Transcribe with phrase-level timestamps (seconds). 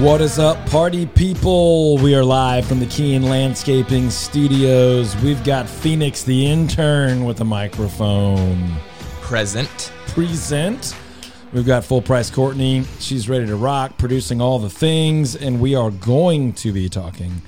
[0.00, 1.96] What is up, party people?
[1.96, 5.16] We are live from the Keen Landscaping Studios.
[5.22, 8.76] We've got Phoenix the intern with a microphone.
[9.22, 9.92] Present.
[10.08, 10.94] Present.
[11.54, 12.84] We've got full price Courtney.
[12.98, 17.40] She's ready to rock, producing all the things, and we are going to be talking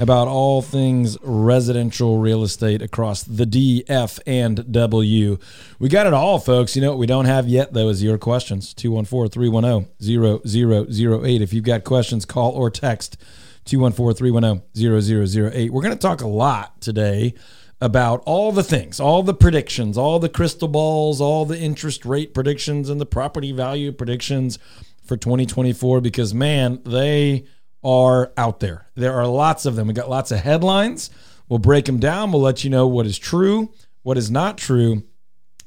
[0.00, 5.36] about all things residential real estate across the D, F, and W.
[5.78, 6.74] We got it all, folks.
[6.74, 8.72] You know what we don't have yet, though, is your questions.
[8.72, 11.42] 214 310 0008.
[11.42, 13.18] If you've got questions, call or text
[13.66, 15.70] 214 310 0008.
[15.70, 17.34] We're going to talk a lot today
[17.78, 22.32] about all the things, all the predictions, all the crystal balls, all the interest rate
[22.32, 24.58] predictions, and the property value predictions
[25.04, 27.44] for 2024 because, man, they
[27.82, 28.86] are out there.
[28.94, 29.88] There are lots of them.
[29.88, 31.10] We got lots of headlines.
[31.48, 32.32] We'll break them down.
[32.32, 35.04] We'll let you know what is true, what is not true,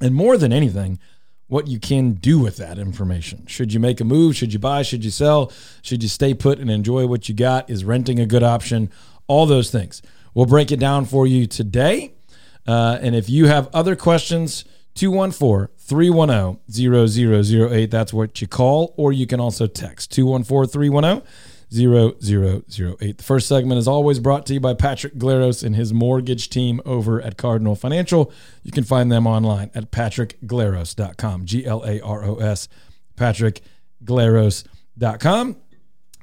[0.00, 0.98] and more than anything,
[1.46, 3.46] what you can do with that information.
[3.46, 4.34] Should you make a move?
[4.34, 4.82] Should you buy?
[4.82, 5.52] Should you sell?
[5.82, 7.68] Should you stay put and enjoy what you got?
[7.68, 8.90] Is renting a good option?
[9.26, 10.00] All those things.
[10.32, 12.14] We'll break it down for you today.
[12.66, 17.90] Uh, and if you have other questions, 214 310 0008.
[17.90, 21.22] That's what you call, or you can also text 214 310
[21.74, 23.18] 0008.
[23.18, 26.80] The first segment is always brought to you by Patrick Glaros and his mortgage team
[26.84, 28.32] over at Cardinal Financial.
[28.62, 31.44] You can find them online at patrickglaros.com.
[31.44, 32.68] G L A R O S,
[33.16, 35.56] patrickglaros.com.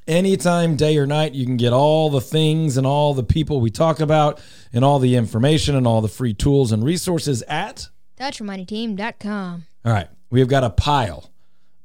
[0.08, 3.70] Anytime, day or night, you can get all the things and all the people we
[3.70, 4.42] talk about
[4.74, 7.88] and all the information and all the free tools and resources at
[8.20, 9.66] DutchMoneyTeam.com.
[9.86, 10.08] All right.
[10.30, 11.32] We have got a pile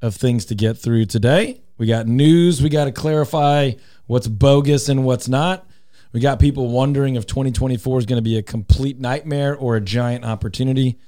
[0.00, 1.60] of things to get through today.
[1.78, 2.62] We got news.
[2.62, 3.72] We got to clarify
[4.06, 5.66] what's bogus and what's not.
[6.12, 9.80] We got people wondering if 2024 is going to be a complete nightmare or a
[9.80, 10.98] giant opportunity.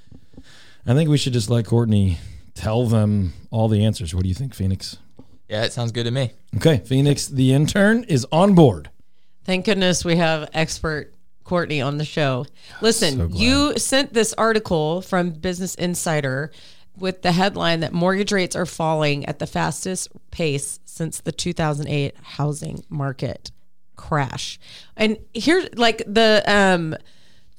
[0.85, 2.17] I think we should just let Courtney
[2.53, 4.13] tell them all the answers.
[4.13, 4.97] What do you think, Phoenix?
[5.47, 6.31] Yeah, it sounds good to me.
[6.57, 8.89] Okay, Phoenix, the intern, is on board.
[9.45, 12.45] Thank goodness we have expert Courtney on the show.
[12.81, 16.51] Listen, So you sent this article from Business Insider
[16.99, 22.15] with the headline that mortgage rates are falling at the fastest pace since the 2008
[22.21, 23.51] housing market
[23.95, 24.59] crash.
[24.95, 26.95] And here like the um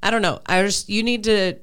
[0.03, 0.41] I don't know.
[0.47, 1.59] I just you need to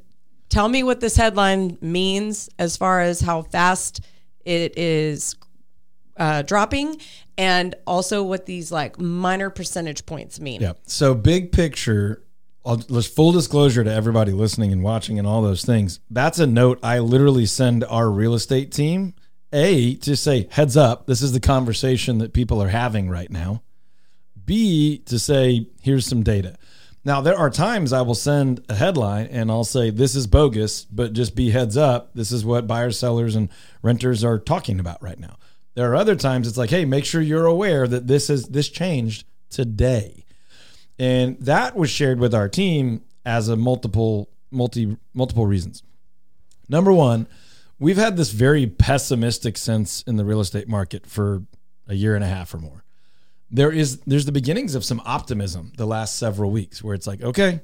[0.50, 4.02] tell me what this headline means as far as how fast
[4.46, 5.36] it is
[6.18, 7.00] uh, dropping,
[7.38, 10.62] and also what these like minor percentage points mean.
[10.62, 10.74] Yeah.
[10.86, 12.24] So big picture,
[12.66, 16.00] I'll, let's full disclosure to everybody listening and watching and all those things.
[16.10, 19.16] That's a note I literally send our real estate team.
[19.52, 23.62] A to say heads up, this is the conversation that people are having right now.
[24.46, 26.58] B to say here's some data.
[27.06, 30.86] Now there are times I will send a headline and I'll say this is bogus,
[30.86, 32.14] but just be heads up.
[32.16, 33.50] This is what buyers, sellers, and
[33.82, 35.36] renters are talking about right now.
[35.76, 38.70] There are other times it's like, hey, make sure you're aware that this is this
[38.70, 40.26] changed today.
[41.00, 45.84] And that was shared with our team as a multiple multi multiple reasons.
[46.70, 47.28] Number one,
[47.80, 51.44] we've had this very pessimistic sense in the real estate market for
[51.88, 52.84] a year and a half or more.
[53.50, 57.22] There is there's the beginnings of some optimism the last several weeks where it's like,
[57.22, 57.62] okay,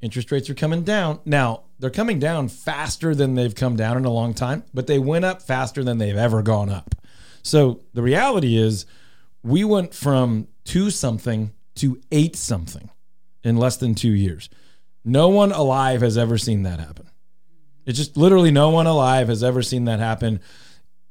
[0.00, 1.20] interest rates are coming down.
[1.24, 4.98] Now, they're coming down faster than they've come down in a long time, but they
[4.98, 6.94] went up faster than they've ever gone up.
[7.42, 8.86] So the reality is
[9.42, 12.90] we went from two something to eight something
[13.42, 14.48] in less than two years.
[15.04, 17.08] No one alive has ever seen that happen.
[17.86, 20.40] It's just literally no one alive has ever seen that happen.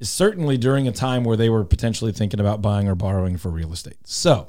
[0.02, 3.74] Certainly during a time where they were potentially thinking about buying or borrowing for real
[3.74, 3.98] estate.
[4.06, 4.48] So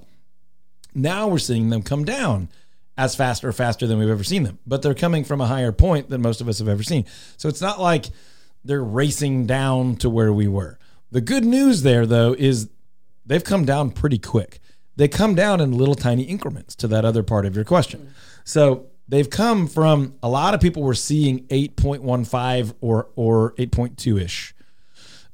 [0.95, 2.49] now we're seeing them come down
[2.97, 5.73] as fast or faster than we've ever seen them, but they're coming from a higher
[5.73, 7.07] point than most of us have ever seen.
[7.39, 8.07] So it's not like
[8.63, 10.79] they're racing down to where we were.
[11.11, 12.69] The good news there, though, is
[13.27, 14.61] they've come down pretty quick.
[14.97, 18.13] They come down in little tiny increments to that other part of your question.
[18.45, 24.55] So they've come from a lot of people were seeing 8.15 or or 8.2 ish.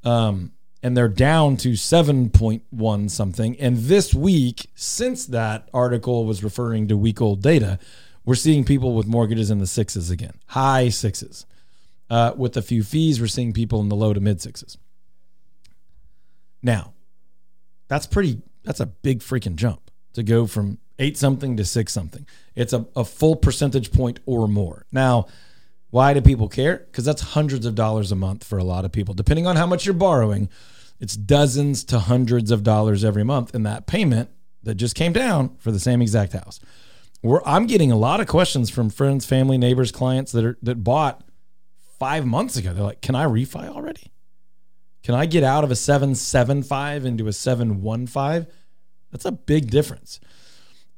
[0.04, 0.52] Um,
[0.82, 3.56] and they're down to 7.1 something.
[3.58, 7.80] And this week, since that article was referring to week old data,
[8.24, 11.44] we're seeing people with mortgages in the sixes again, high sixes.
[12.08, 14.78] Uh, with a few fees, we're seeing people in the low to mid sixes.
[16.66, 16.94] Now,
[17.86, 22.26] that's pretty, that's a big freaking jump to go from eight something to six something.
[22.56, 24.84] It's a, a full percentage point or more.
[24.90, 25.28] Now,
[25.90, 26.78] why do people care?
[26.78, 29.14] Because that's hundreds of dollars a month for a lot of people.
[29.14, 30.48] Depending on how much you're borrowing,
[30.98, 34.28] it's dozens to hundreds of dollars every month in that payment
[34.64, 36.58] that just came down for the same exact house.
[37.22, 40.82] we're, I'm getting a lot of questions from friends, family, neighbors, clients that are that
[40.82, 41.22] bought
[42.00, 42.74] five months ago.
[42.74, 44.10] They're like, "Can I refi already?
[45.06, 48.48] Can I get out of a seven seven five into a seven one five?
[49.12, 50.18] That's a big difference."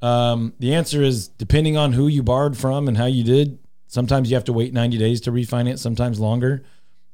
[0.01, 3.59] Um, the answer is depending on who you borrowed from and how you did.
[3.85, 6.63] Sometimes you have to wait 90 days to refinance, sometimes longer.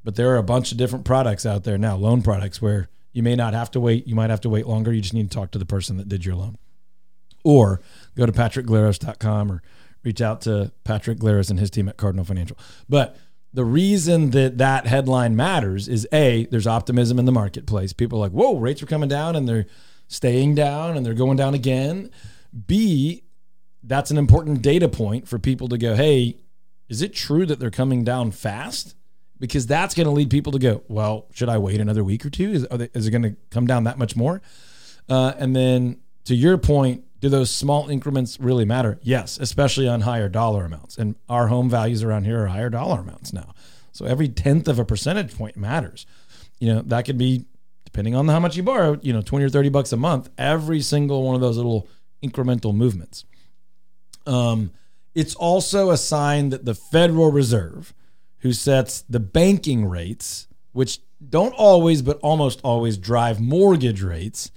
[0.05, 3.23] But there are a bunch of different products out there now, loan products, where you
[3.23, 4.07] may not have to wait.
[4.07, 4.93] You might have to wait longer.
[4.93, 6.57] You just need to talk to the person that did your loan.
[7.43, 7.81] Or
[8.15, 9.61] go to patrickglaros.com or
[10.05, 12.57] reach out to Patrick Glaros and his team at Cardinal Financial.
[12.87, 13.17] But
[13.55, 17.93] the reason that that headline matters is A, there's optimism in the marketplace.
[17.93, 19.65] People are like, whoa, rates are coming down and they're
[20.09, 22.11] staying down and they're going down again.
[22.67, 23.23] B,
[23.81, 26.37] that's an important data point for people to go, hey,
[26.89, 28.93] is it true that they're coming down fast?
[29.39, 32.29] Because that's going to lead people to go, well, should I wait another week or
[32.29, 32.51] two?
[32.51, 34.41] Is, they, is it going to come down that much more?
[35.07, 38.99] Uh, and then to your point, do those small increments really matter?
[39.01, 40.97] Yes, especially on higher dollar amounts.
[40.97, 43.53] And our home values around here are higher dollar amounts now.
[43.91, 46.05] So every tenth of a percentage point matters.
[46.59, 47.45] You know, that could be
[47.85, 50.81] depending on how much you borrow, you know, 20 or 30 bucks a month, every
[50.81, 51.87] single one of those little
[52.21, 53.23] incremental movements.
[54.25, 54.71] Um,
[55.13, 57.93] it's also a sign that the Federal Reserve,
[58.39, 64.51] who sets the banking rates, which don't always, but almost always drive mortgage rates,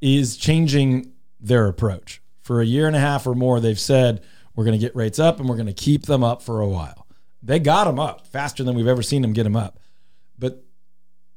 [0.00, 1.12] is changing
[1.46, 2.20] their approach.
[2.42, 4.22] For a year and a half or more, they've said
[4.54, 6.68] we're going to get rates up and we're going to keep them up for a
[6.68, 7.06] while.
[7.42, 9.78] They got them up faster than we've ever seen them get them up.
[10.38, 10.64] But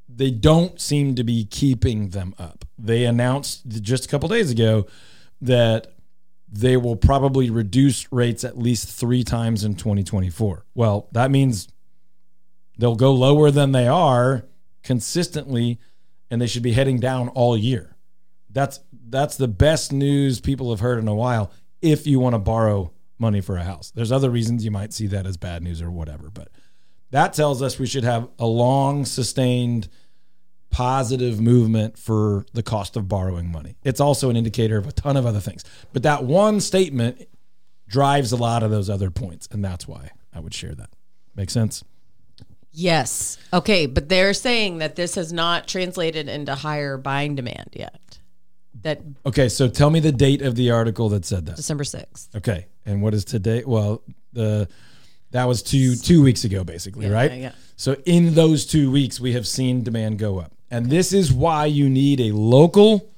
[0.07, 2.65] they don't seem to be keeping them up.
[2.77, 4.87] They announced just a couple days ago
[5.41, 5.93] that
[6.51, 10.65] they will probably reduce rates at least three times in 2024.
[10.73, 11.67] Well, that means
[12.77, 14.45] they'll go lower than they are
[14.81, 15.79] consistently,
[16.31, 17.95] and they should be heading down all year.
[18.49, 18.79] That's
[19.09, 21.51] that's the best news people have heard in a while.
[21.81, 25.07] If you want to borrow money for a house, there's other reasons you might see
[25.07, 26.49] that as bad news or whatever, but
[27.11, 29.89] that tells us we should have a long sustained
[30.69, 33.75] positive movement for the cost of borrowing money.
[33.83, 35.63] It's also an indicator of a ton of other things.
[35.93, 37.27] But that one statement
[37.87, 39.47] drives a lot of those other points.
[39.51, 40.89] And that's why I would share that.
[41.35, 41.83] Make sense?
[42.71, 43.37] Yes.
[43.51, 48.19] Okay, but they're saying that this has not translated into higher buying demand yet.
[48.83, 51.55] That Okay, so tell me the date of the article that said that.
[51.55, 52.35] December 6th.
[52.35, 52.67] Okay.
[52.85, 53.63] And what is today?
[53.65, 54.01] Well,
[54.33, 54.67] the
[55.31, 57.31] that was two two weeks ago, basically, Yeah, right?
[57.31, 57.51] yeah, yeah.
[57.75, 61.65] So in those two weeks, we have seen demand go up, and this is why
[61.67, 63.11] you need a local,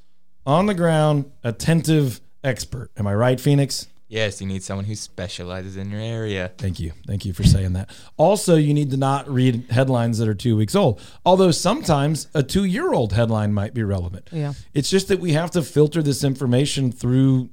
[0.45, 2.91] on the ground, attentive expert.
[2.97, 3.87] Am I right, Phoenix?
[4.11, 6.51] Yes, you need someone who specializes in your area.
[6.57, 6.91] Thank you.
[7.07, 7.89] Thank you for saying that.
[8.17, 12.43] Also, you need to not read headlines that are two weeks old, although sometimes a
[12.43, 14.27] two year old headline might be relevant.
[14.33, 14.51] Yeah.
[14.73, 17.51] It's just that we have to filter this information through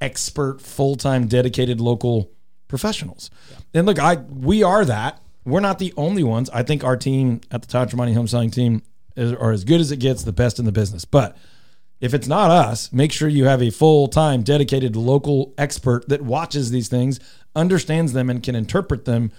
[0.00, 2.32] expert, full time, dedicated local
[2.66, 3.30] professionals.
[3.72, 5.22] And look, I we are that.
[5.44, 6.50] We're not the only ones.
[6.50, 8.82] I think our team at the Todd Tremonti Home Selling Team
[9.14, 11.04] is, are as good as it gets, the best in the business.
[11.04, 11.36] But
[12.00, 16.22] if it's not us, make sure you have a full time, dedicated local expert that
[16.22, 17.20] watches these things,
[17.54, 19.30] understands them, and can interpret them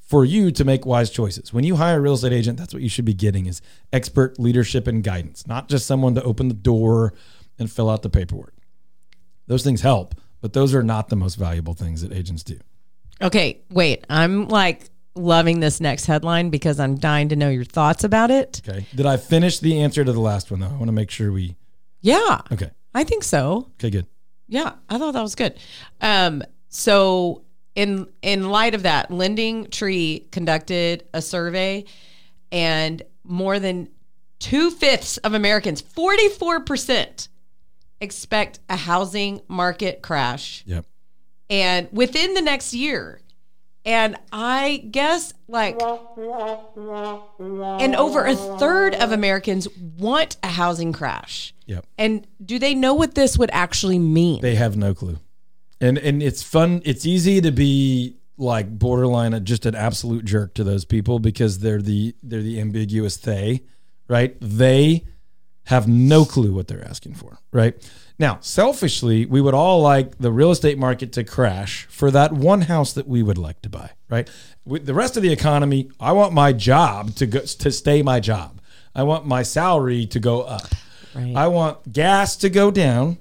[0.00, 1.52] for you to make wise choices.
[1.52, 3.60] When you hire a real estate agent, that's what you should be getting is
[3.92, 7.12] expert leadership and guidance, not just someone to open the door
[7.58, 8.54] and fill out the paperwork.
[9.46, 12.58] Those things help, but those are not the most valuable things that agents do.
[13.20, 14.04] Okay, wait.
[14.08, 18.62] I'm like loving this next headline because I'm dying to know your thoughts about it.
[18.66, 18.86] Okay.
[18.94, 20.68] Did I finish the answer to the last one though?
[20.68, 21.56] I want to make sure we
[22.00, 22.40] Yeah.
[22.52, 22.70] Okay.
[22.94, 23.70] I think so.
[23.74, 24.06] Okay, good.
[24.48, 25.58] Yeah, I thought that was good.
[26.00, 27.42] Um, so
[27.74, 31.84] in in light of that, Lending Tree conducted a survey,
[32.50, 33.88] and more than
[34.38, 37.28] two fifths of Americans, forty four percent,
[38.00, 40.86] expect a housing market crash, Yep.
[41.50, 43.20] and within the next year.
[43.88, 45.80] And I guess like,
[47.80, 49.66] and over a third of Americans
[49.96, 51.54] want a housing crash.
[51.64, 51.86] Yep.
[51.96, 54.42] And do they know what this would actually mean?
[54.42, 55.16] They have no clue.
[55.80, 56.82] And and it's fun.
[56.84, 61.60] It's easy to be like borderline a- just an absolute jerk to those people because
[61.60, 63.62] they're the they're the ambiguous they,
[64.06, 64.36] right?
[64.38, 65.04] They
[65.64, 67.74] have no clue what they're asking for, right?
[68.18, 72.62] Now, selfishly, we would all like the real estate market to crash for that one
[72.62, 74.28] house that we would like to buy, right?
[74.64, 78.18] With the rest of the economy, I want my job to go to stay my
[78.18, 78.60] job.
[78.92, 80.66] I want my salary to go up.
[81.14, 81.36] Right.
[81.36, 83.18] I want gas to go down,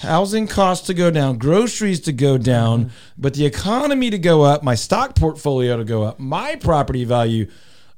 [0.00, 2.94] housing costs to go down, groceries to go down, mm-hmm.
[3.16, 7.48] but the economy to go up, my stock portfolio to go up, my property value.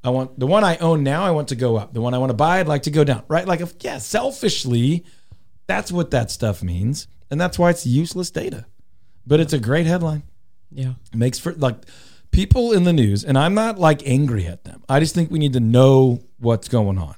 [0.04, 1.94] I want the one I own now, I want to go up.
[1.94, 3.22] The one I want to buy, I'd like to go down.
[3.28, 3.46] Right?
[3.46, 5.06] Like if yeah, selfishly,
[5.72, 7.08] that's what that stuff means.
[7.30, 8.66] And that's why it's useless data.
[9.26, 10.22] but it's a great headline.
[10.70, 10.94] Yeah.
[11.12, 11.76] It makes for like
[12.30, 14.82] people in the news, and I'm not like angry at them.
[14.88, 17.14] I just think we need to know what's going on.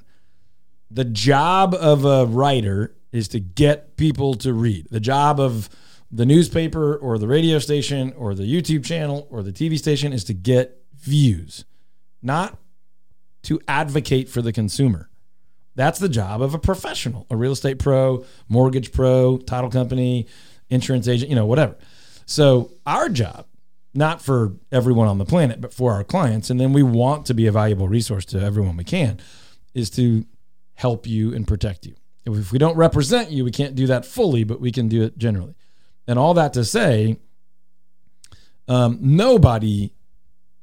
[0.91, 4.87] The job of a writer is to get people to read.
[4.91, 5.69] The job of
[6.13, 10.25] the newspaper or the radio station or the YouTube channel or the TV station is
[10.25, 11.65] to get views,
[12.23, 12.59] not
[13.45, 15.09] to advocate for the consumer.
[15.75, 20.27] That's the job of a professional, a real estate pro, mortgage pro, title company,
[20.71, 21.77] insurance agent, you know, whatever.
[22.27, 23.47] So, our job,
[23.93, 27.35] not for everyone on the planet, but for our clients, and then we want to
[27.35, 29.21] be a valuable resource to everyone we can,
[29.75, 30.25] is to
[30.75, 31.95] help you and protect you.
[32.25, 35.19] If we don't represent you, we can't do that fully, but we can do it
[35.19, 35.55] generally.
[36.07, 37.19] And all that to say,
[38.67, 39.93] um, nobody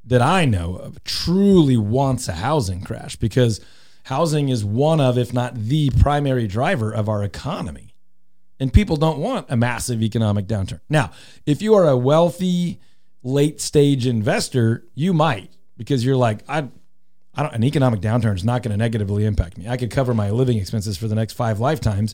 [0.05, 3.61] that I know of truly wants a housing crash because
[4.03, 7.93] housing is one of, if not the primary driver of our economy.
[8.59, 10.81] And people don't want a massive economic downturn.
[10.87, 11.11] Now,
[11.45, 12.79] if you are a wealthy,
[13.23, 16.67] late stage investor, you might because you're like, I,
[17.33, 19.67] I don't, an economic downturn is not going to negatively impact me.
[19.67, 22.13] I could cover my living expenses for the next five lifetimes.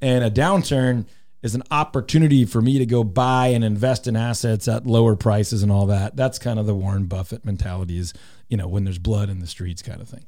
[0.00, 1.06] And a downturn
[1.42, 5.62] is an opportunity for me to go buy and invest in assets at lower prices
[5.62, 6.16] and all that.
[6.16, 8.12] That's kind of the Warren Buffett mentality is,
[8.48, 10.24] you know, when there's blood in the streets kind of thing.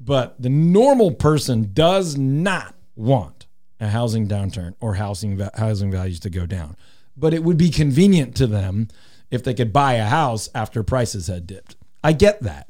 [0.00, 3.46] But the normal person does not want
[3.78, 6.76] a housing downturn or housing housing values to go down.
[7.16, 8.88] But it would be convenient to them
[9.30, 11.76] if they could buy a house after prices had dipped.
[12.02, 12.68] I get that.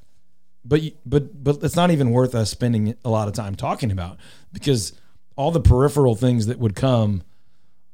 [0.64, 4.18] But but but it's not even worth us spending a lot of time talking about
[4.52, 4.92] because
[5.36, 7.22] all the peripheral things that would come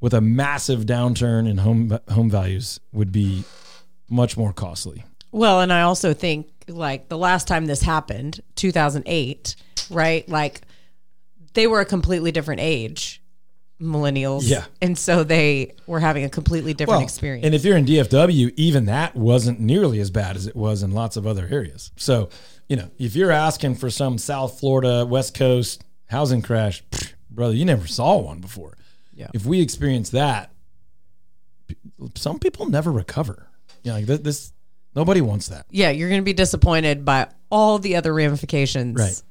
[0.01, 3.45] with a massive downturn in home home values would be
[4.09, 5.05] much more costly.
[5.31, 9.57] Well, and I also think like the last time this happened, 2008,
[9.91, 10.29] right?
[10.29, 10.63] Like
[11.55, 13.23] they were a completely different age,
[13.81, 14.43] millennials.
[14.45, 14.65] Yeah.
[14.81, 17.45] And so they were having a completely different experience.
[17.45, 20.93] And if you're in DFW, even that wasn't nearly as bad as it was in
[20.93, 21.91] lots of other areas.
[21.97, 22.29] So,
[22.69, 27.55] you know, if you're asking for some South Florida, West Coast housing crash, pff, brother,
[27.55, 28.77] you never saw one before.
[29.15, 29.29] Yeah.
[29.35, 30.53] If we experience that,
[32.15, 33.49] some people never recover.
[33.83, 34.53] Yeah, like this, this
[34.97, 35.67] nobody wants that.
[35.71, 38.99] yeah, you're going to be disappointed by all the other ramifications.
[38.99, 39.23] Right.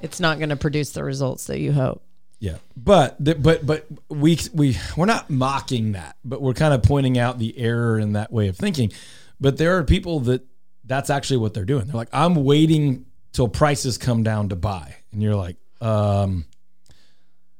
[0.00, 2.02] It's not going to produce the results that you hope.
[2.38, 6.82] Yeah, but the, but but we we we're not mocking that, but we're kind of
[6.82, 8.92] pointing out the error in that way of thinking.
[9.38, 10.46] But there are people that
[10.86, 11.84] that's actually what they're doing.
[11.84, 16.46] They're like, I'm waiting till prices come down to buy, and you're like, um,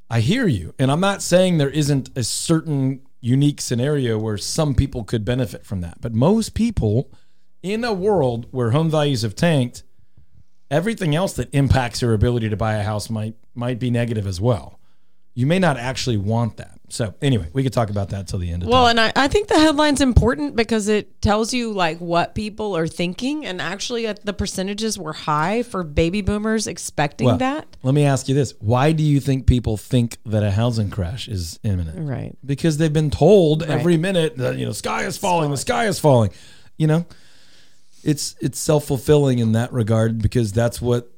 [0.09, 4.75] I hear you, and I'm not saying there isn't a certain unique scenario where some
[4.75, 7.13] people could benefit from that, but most people
[7.63, 9.83] in a world where home values have tanked
[10.71, 14.41] everything else that impacts your ability to buy a house might might be negative as
[14.41, 14.79] well.
[15.35, 16.79] You may not actually want that.
[16.89, 18.99] So anyway, we could talk about that till the end of the Well, time.
[18.99, 22.89] and I, I think the headline's important because it tells you like what people are
[22.89, 23.47] thinking.
[23.47, 27.69] And actually, uh, the percentages were high for baby boomers expecting Well, that.
[27.85, 31.29] Let me ask you this: Why do you think people think that a housing crash
[31.29, 32.09] is imminent?
[32.09, 32.37] Right.
[32.45, 36.01] Because they've been told every minute that you know sky is falling, the sky is
[36.01, 36.31] falling.
[36.77, 37.07] You know,
[38.05, 41.11] it's it's self fulfilling in that regard because that's what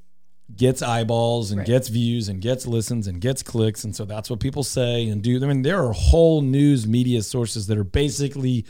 [0.55, 1.67] gets eyeballs and Right.
[1.67, 5.23] gets views and gets listens and gets clicks, and so that's what people say and
[5.23, 5.43] do.
[5.43, 8.67] I mean, there are whole news media sources that are basically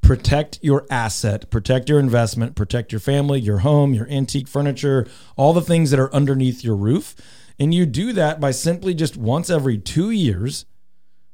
[0.00, 5.52] Protect your asset, protect your investment, protect your family, your home, your antique furniture, all
[5.52, 7.16] the things that are underneath your roof.
[7.58, 10.66] And you do that by simply just once every two years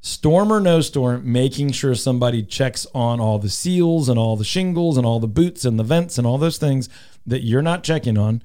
[0.00, 4.44] storm or no storm, making sure somebody checks on all the seals and all the
[4.44, 6.88] shingles and all the boots and the vents and all those things
[7.24, 8.42] that you're not checking on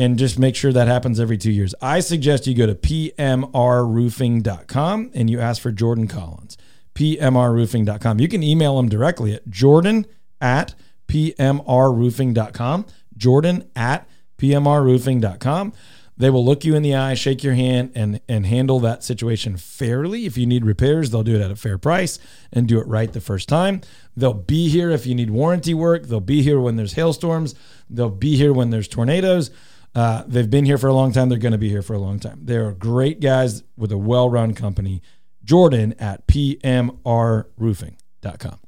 [0.00, 1.74] and just make sure that happens every two years.
[1.82, 6.56] I suggest you go to pmrroofing.com and you ask for Jordan Collins.
[6.94, 8.18] pmrroofing.com.
[8.18, 10.06] You can email him directly at jordan
[10.40, 10.74] at
[11.06, 12.86] pmrroofing.com.
[13.14, 15.74] Jordan at pmrroofing.com.
[16.16, 19.56] They will look you in the eye, shake your hand, and and handle that situation
[19.56, 20.26] fairly.
[20.26, 22.18] If you need repairs, they'll do it at a fair price
[22.52, 23.80] and do it right the first time.
[24.16, 26.04] They'll be here if you need warranty work.
[26.06, 27.54] They'll be here when there's hailstorms.
[27.88, 29.50] They'll be here when there's tornadoes.
[29.94, 31.28] Uh, they've been here for a long time.
[31.28, 32.40] They're going to be here for a long time.
[32.42, 35.02] They're great guys with a well-run company.
[35.42, 38.58] Jordan at pmrroofing.com.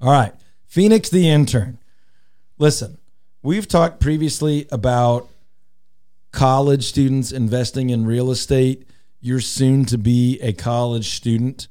[0.00, 0.32] All right,
[0.66, 1.78] Phoenix the intern.
[2.58, 2.98] Listen,
[3.42, 5.28] we've talked previously about
[6.30, 8.86] college students investing in real estate.
[9.20, 11.68] You're soon to be a college student.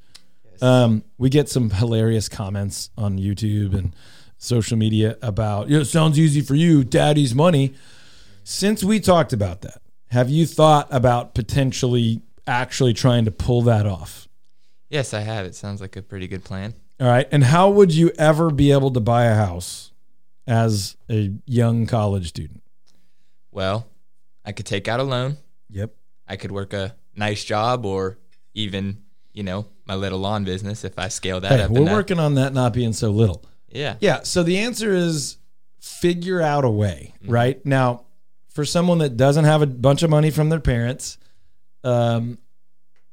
[0.62, 3.96] Um, we get some hilarious comments on YouTube and
[4.38, 7.74] social media about, you know, it sounds easy for you, daddy's money.
[8.44, 13.86] Since we talked about that, have you thought about potentially actually trying to pull that
[13.86, 14.28] off?
[14.90, 15.46] Yes, I have.
[15.46, 16.76] It sounds like a pretty good plan.
[17.00, 17.28] All right.
[17.32, 19.92] And how would you ever be able to buy a house
[20.46, 22.62] as a young college student?
[23.52, 23.88] Well,
[24.46, 25.38] I could take out a loan.
[25.70, 25.96] Yep.
[26.28, 28.18] I could work a nice job or
[28.54, 31.72] even, you know, my little lawn business if I scale that Hey, up.
[31.72, 33.44] we're working on that not being so little.
[33.70, 33.96] Yeah.
[34.00, 34.24] Yeah.
[34.24, 35.38] So the answer is
[35.80, 37.32] figure out a way, mm-hmm.
[37.32, 37.66] right?
[37.66, 38.06] Now,
[38.54, 41.18] for someone that doesn't have a bunch of money from their parents,
[41.84, 42.38] um,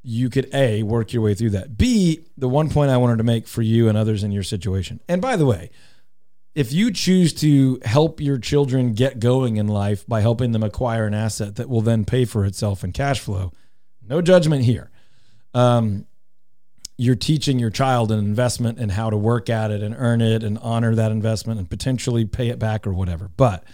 [0.02, 1.76] you could A, work your way through that.
[1.76, 5.00] B, the one point I wanted to make for you and others in your situation.
[5.08, 5.70] And by the way,
[6.54, 11.06] if you choose to help your children get going in life by helping them acquire
[11.06, 13.52] an asset that will then pay for itself in cash flow,
[14.06, 14.90] no judgment here.
[15.54, 16.06] Um,
[16.96, 20.42] you're teaching your child an investment and how to work at it and earn it
[20.42, 23.30] and honor that investment and potentially pay it back or whatever.
[23.34, 23.64] But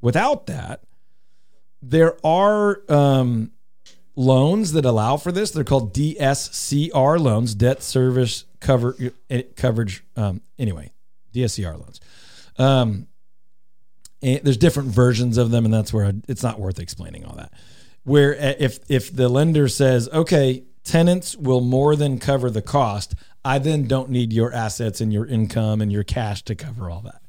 [0.00, 0.82] without that,
[1.82, 3.52] there are um,
[4.16, 5.50] loans that allow for this.
[5.50, 8.96] They're called DSCR loans, debt service cover
[9.28, 10.04] eh, coverage.
[10.16, 10.92] Um, anyway,
[11.34, 12.00] DSCR loans.
[12.58, 13.06] Um,
[14.22, 17.36] and there's different versions of them, and that's where I, it's not worth explaining all
[17.36, 17.52] that.
[18.04, 23.14] Where uh, if if the lender says, okay, tenants will more than cover the cost,
[23.44, 27.00] I then don't need your assets and your income and your cash to cover all
[27.02, 27.22] that.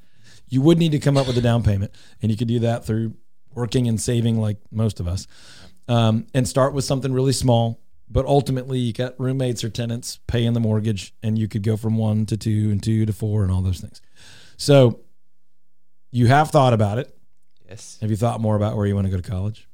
[0.49, 2.83] You would need to come up with a down payment, and you could do that
[2.83, 3.13] through
[3.53, 5.27] working and saving, like most of us,
[5.87, 7.79] um, and start with something really small.
[8.09, 11.97] But ultimately, you got roommates or tenants paying the mortgage, and you could go from
[11.97, 14.01] one to two and two to four and all those things.
[14.57, 14.99] So
[16.11, 17.17] you have thought about it.
[17.69, 17.97] Yes.
[18.01, 19.67] Have you thought more about where you want to go to college?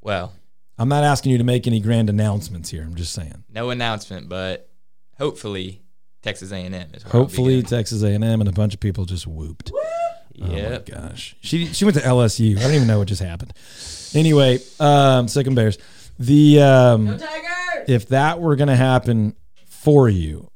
[0.00, 0.32] Well,
[0.78, 2.82] I'm not asking you to make any grand announcements here.
[2.82, 3.42] I'm just saying.
[3.52, 4.70] no announcement, but
[5.18, 5.82] hopefully
[6.22, 7.62] Texas A&M is where I'll be Hopefully.
[7.64, 9.72] Texas A&M and a bunch of people just whooped.
[10.40, 10.88] Yep.
[10.90, 12.58] Oh my gosh, she she went to LSU.
[12.58, 13.52] I don't even know what just happened.
[14.14, 15.78] Anyway, um, second Bears.
[16.18, 17.18] The um,
[17.86, 19.34] if that were going to happen
[19.66, 20.50] for you,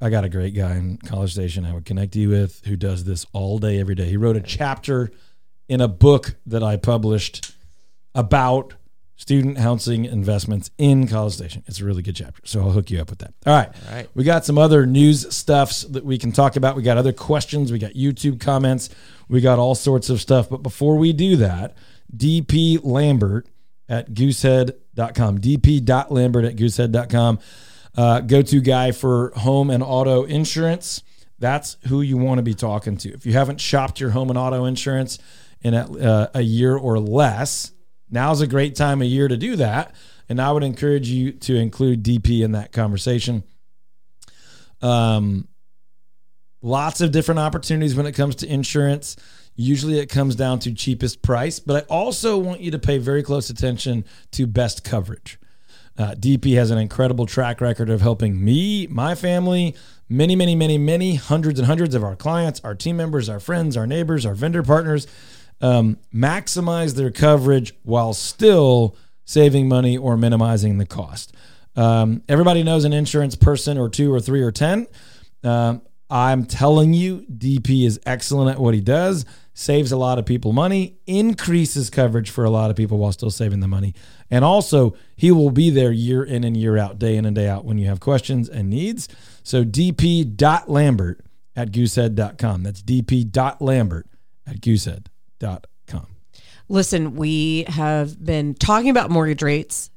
[0.00, 3.04] I got a great guy in College Station I would connect you with who does
[3.04, 4.06] this all day, every day.
[4.06, 5.10] He wrote a chapter
[5.68, 7.54] in a book that I published
[8.14, 8.74] about
[9.16, 11.62] student housing investments in College Station.
[11.66, 12.42] It's a really good chapter.
[12.44, 13.34] So I'll hook you up with that.
[13.46, 13.68] All right.
[13.88, 14.08] All right.
[14.14, 16.76] We got some other news stuffs that we can talk about.
[16.76, 17.70] We got other questions.
[17.70, 18.90] We got YouTube comments.
[19.28, 20.48] We got all sorts of stuff.
[20.50, 21.76] But before we do that,
[22.14, 23.48] DP Lambert
[23.88, 25.38] at goosehead.com.
[25.38, 27.38] DP.lambert at goosehead.com.
[27.96, 31.02] Uh, go to guy for home and auto insurance.
[31.38, 33.12] That's who you want to be talking to.
[33.12, 35.18] If you haven't shopped your home and auto insurance
[35.60, 37.72] in a, uh, a year or less,
[38.10, 39.94] now's a great time of year to do that.
[40.28, 43.44] And I would encourage you to include DP in that conversation.
[44.80, 45.48] Um,
[46.62, 49.16] lots of different opportunities when it comes to insurance.
[49.56, 53.22] Usually it comes down to cheapest price, but I also want you to pay very
[53.22, 55.38] close attention to best coverage.
[55.96, 59.76] Uh, DP has an incredible track record of helping me, my family,
[60.08, 63.76] many, many, many, many hundreds and hundreds of our clients, our team members, our friends,
[63.76, 65.06] our neighbors, our vendor partners
[65.64, 71.34] um, maximize their coverage while still saving money or minimizing the cost.
[71.74, 74.86] Um, everybody knows an insurance person or two or three or 10.
[75.42, 79.24] Um, I'm telling you, DP is excellent at what he does,
[79.54, 83.30] saves a lot of people money, increases coverage for a lot of people while still
[83.30, 83.94] saving the money.
[84.30, 87.48] And also, he will be there year in and year out, day in and day
[87.48, 89.08] out when you have questions and needs.
[89.42, 91.24] So, dp.lambert
[91.56, 92.62] at goosehead.com.
[92.62, 94.06] That's dp.lambert
[94.46, 94.60] at
[95.40, 96.06] goosehead.com.
[96.68, 99.90] Listen, we have been talking about mortgage rates,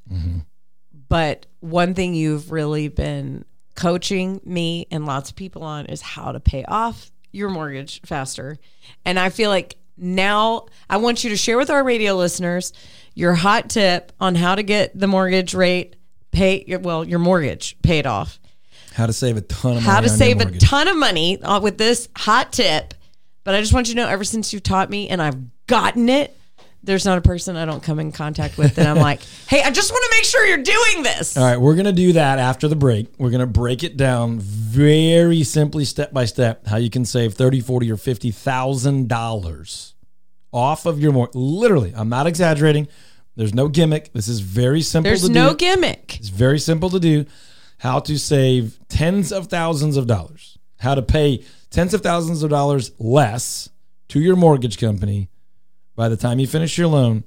[1.08, 6.32] But one thing you've really been coaching me and lots of people on is how
[6.32, 8.58] to pay off your mortgage faster.
[9.06, 12.72] And I feel like now I want you to share with our radio listeners
[13.14, 15.96] your hot tip on how to get the mortgage rate
[16.30, 18.38] pay well your mortgage paid off.
[18.92, 19.86] How to save a ton of money.
[19.94, 22.92] How to save a ton of money uh, with this hot tip.
[23.44, 26.08] But I just want you to know ever since you taught me and I've gotten
[26.08, 26.36] it,
[26.82, 29.70] there's not a person I don't come in contact with that I'm like, hey, I
[29.70, 31.36] just want to make sure you're doing this.
[31.36, 33.08] All right, we're going to do that after the break.
[33.18, 37.34] We're going to break it down very simply step by step how you can save
[37.34, 39.94] 30, 40 or 50,000 dollars
[40.52, 41.34] off of your mortgage.
[41.34, 42.88] Literally, I'm not exaggerating.
[43.36, 44.12] There's no gimmick.
[44.12, 45.56] This is very simple There's no do.
[45.56, 46.16] gimmick.
[46.18, 47.24] It's very simple to do.
[47.78, 50.58] How to save tens of thousands of dollars.
[50.80, 53.68] How to pay tens of thousands of dollars less
[54.08, 55.28] to your mortgage company
[55.94, 57.24] by the time you finish your loan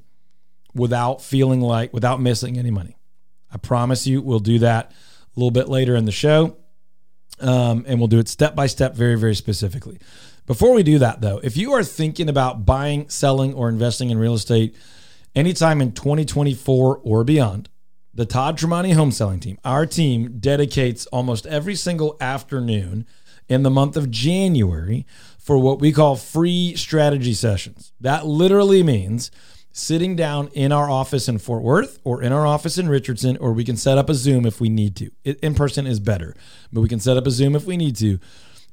[0.74, 2.98] without feeling like, without missing any money.
[3.54, 6.58] I promise you, we'll do that a little bit later in the show.
[7.40, 10.00] Um, and we'll do it step by step, very, very specifically.
[10.46, 14.18] Before we do that, though, if you are thinking about buying, selling, or investing in
[14.20, 14.76] real estate
[15.36, 17.70] anytime in 2024 or beyond,
[18.14, 23.08] the Todd Tremonti home selling team, our team dedicates almost every single afternoon
[23.52, 25.06] in the month of January
[25.38, 27.92] for what we call free strategy sessions.
[28.00, 29.30] That literally means
[29.74, 33.52] sitting down in our office in Fort Worth or in our office in Richardson, or
[33.52, 35.12] we can set up a Zoom if we need to.
[35.24, 36.34] In person is better,
[36.72, 38.20] but we can set up a Zoom if we need to.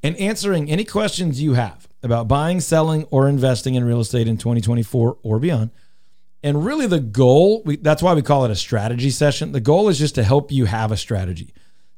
[0.01, 4.37] And answering any questions you have about buying, selling, or investing in real estate in
[4.37, 5.71] 2024 or beyond.
[6.45, 9.51] And really, the goal we, that's why we call it a strategy session.
[9.51, 11.53] The goal is just to help you have a strategy,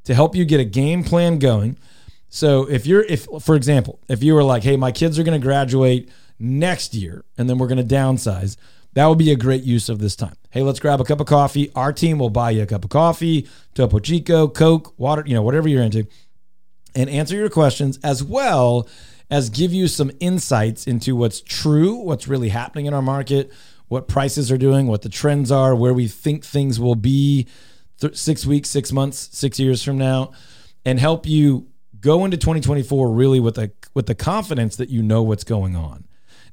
[0.04, 1.76] to help you get a game plan going.
[2.30, 5.38] So, if you're, if for example, if you were like, hey, my kids are going
[5.38, 8.56] to graduate next year and then we're going to downsize,
[8.94, 10.34] that would be a great use of this time.
[10.50, 11.70] Hey, let's grab a cup of coffee.
[11.74, 15.42] Our team will buy you a cup of coffee, Topo Chico, Coke, water, you know,
[15.42, 16.06] whatever you're into
[16.94, 18.88] and answer your questions as well
[19.30, 23.52] as give you some insights into what's true, what's really happening in our market,
[23.86, 27.46] what prices are doing, what the trends are, where we think things will be
[28.00, 30.32] th- six weeks, six months, six years from now,
[30.84, 31.69] and help you
[32.00, 36.06] go into 2024 really with a with the confidence that you know what's going on.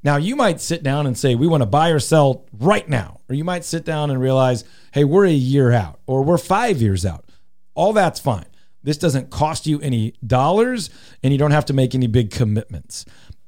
[0.04, 3.20] Now, you might sit down and say, we want to buy or sell right now.
[3.30, 6.82] Or you might sit down and realize, hey, we're a year out or we're five
[6.82, 7.26] years out.
[7.74, 8.46] All that's fine.
[8.84, 10.90] This doesn't cost you any dollars
[11.24, 13.06] and you don't have to make any big commitments.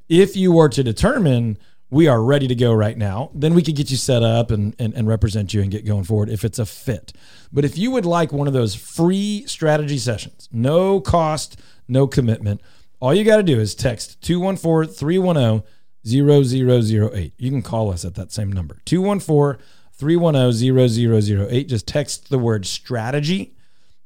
[0.10, 1.58] If you were to determine
[1.92, 4.76] we are ready to go right now, then we could get you set up and,
[4.78, 7.14] and, and represent you and get going forward if it's a fit.
[7.52, 12.62] But if you would like one of those free strategy sessions, no cost, no commitment,
[13.00, 15.64] all you got to do is text 214 310
[16.06, 17.34] 0008.
[17.38, 21.68] You can call us at that same number 214 310 0008.
[21.68, 23.56] Just text the word strategy,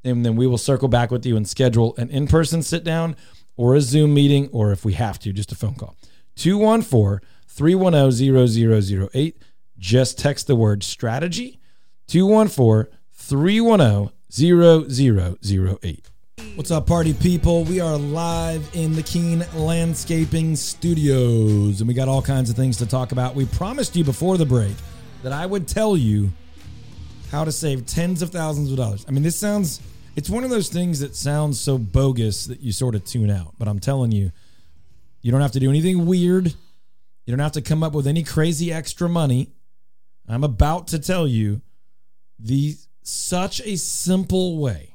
[0.04, 3.16] and then we will circle back with you and schedule an in person sit down
[3.56, 5.96] or a Zoom meeting, or if we have to, just a phone call.
[6.36, 9.38] 214 310 0008.
[9.78, 11.60] Just text the word strategy
[12.08, 16.10] 214 310 0008.
[16.52, 17.64] What's up, party people?
[17.64, 22.78] We are live in the Keen Landscaping Studios, and we got all kinds of things
[22.78, 23.34] to talk about.
[23.34, 24.76] We promised you before the break
[25.24, 26.32] that I would tell you
[27.32, 29.04] how to save tens of thousands of dollars.
[29.08, 29.82] I mean, this sounds,
[30.16, 33.56] it's one of those things that sounds so bogus that you sort of tune out,
[33.58, 34.32] but I'm telling you,
[35.22, 36.48] you don't have to do anything weird.
[37.26, 39.50] You don't have to come up with any crazy extra money.
[40.30, 41.62] I'm about to tell you
[42.38, 44.93] the such a simple way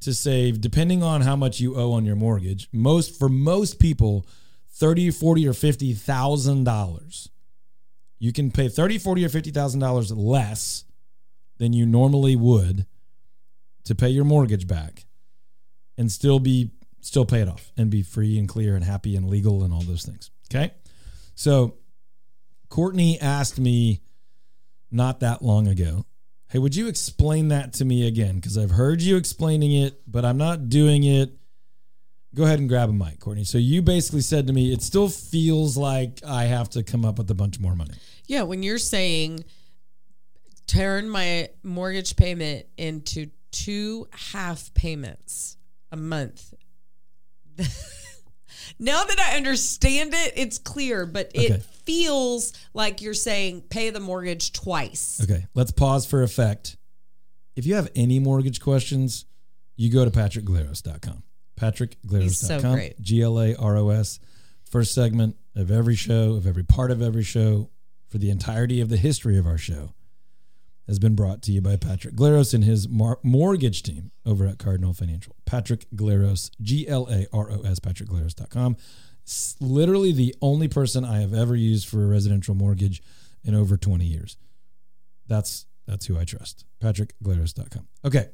[0.00, 4.26] to save depending on how much you owe on your mortgage most for most people
[4.72, 7.30] 30 40 or 50 thousand dollars.
[8.20, 10.84] You can pay 30 40 or 50 thousand dollars less
[11.58, 12.86] than you normally would
[13.84, 15.06] to pay your mortgage back
[15.96, 19.28] and still be still pay it off and be free and clear and happy and
[19.28, 20.30] legal and all those things.
[20.50, 20.72] Okay?
[21.34, 21.74] So
[22.68, 24.00] courtney asked me
[24.90, 26.06] not that long ago
[26.50, 28.36] Hey, would you explain that to me again?
[28.36, 31.32] Because I've heard you explaining it, but I'm not doing it.
[32.34, 33.44] Go ahead and grab a mic, Courtney.
[33.44, 37.18] So you basically said to me, it still feels like I have to come up
[37.18, 37.94] with a bunch more money.
[38.26, 39.44] Yeah, when you're saying
[40.66, 45.56] turn my mortgage payment into two half payments
[45.90, 46.54] a month.
[48.78, 51.62] now that I understand it, it's clear, but Okay.
[51.88, 55.20] Feels like you're saying pay the mortgage twice.
[55.22, 56.76] Okay, let's pause for effect.
[57.56, 59.24] If you have any mortgage questions,
[59.74, 61.22] you go to patrickglaros.com.
[61.58, 62.76] patrickglaros.com.
[62.78, 62.88] So.
[63.00, 64.20] G L A R O S.
[64.70, 67.70] First segment of every show, of every part of every show,
[68.06, 69.94] for the entirety of the history of our show,
[70.86, 74.58] has been brought to you by Patrick Glaros and his mar- mortgage team over at
[74.58, 75.34] Cardinal Financial.
[75.46, 78.76] Patrick Glaros, G L A R O S, patrickglaros.com.
[79.60, 83.02] Literally the only person I have ever used for a residential mortgage
[83.44, 84.36] in over 20 years.
[85.26, 86.64] That's that's who I trust.
[86.82, 87.86] PatrickGlaros.com.
[88.04, 88.28] Okay.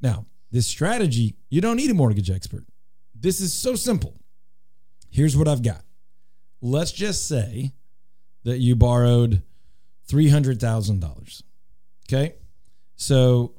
[0.00, 2.64] Now, this strategy, you don't need a mortgage expert.
[3.14, 4.16] This is so simple.
[5.10, 5.84] Here's what I've got.
[6.60, 7.72] Let's just say
[8.42, 9.42] that you borrowed
[10.08, 11.42] $300,000.
[12.08, 12.34] Okay.
[12.96, 13.54] So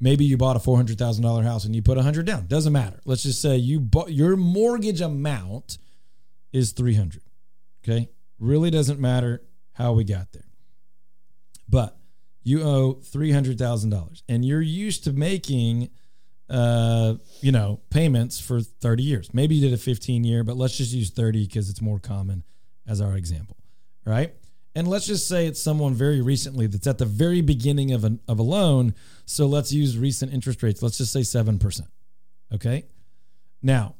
[0.00, 2.46] maybe you bought a $400,000 house and you put 100 down.
[2.46, 3.00] Doesn't matter.
[3.04, 5.78] Let's just say you bought your mortgage amount
[6.52, 7.22] is 300.
[7.84, 8.08] Okay.
[8.38, 10.48] Really doesn't matter how we got there.
[11.68, 11.96] But
[12.42, 15.90] you owe $300,000 and you're used to making
[16.48, 19.34] uh, you know, payments for 30 years.
[19.34, 22.44] Maybe you did a 15 year, but let's just use 30 because it's more common
[22.86, 23.56] as our example,
[24.04, 24.32] right?
[24.74, 28.20] And let's just say it's someone very recently that's at the very beginning of, an,
[28.28, 28.94] of a loan.
[29.24, 30.82] So let's use recent interest rates.
[30.82, 31.80] Let's just say 7%.
[32.54, 32.84] Okay.
[33.62, 33.94] Now,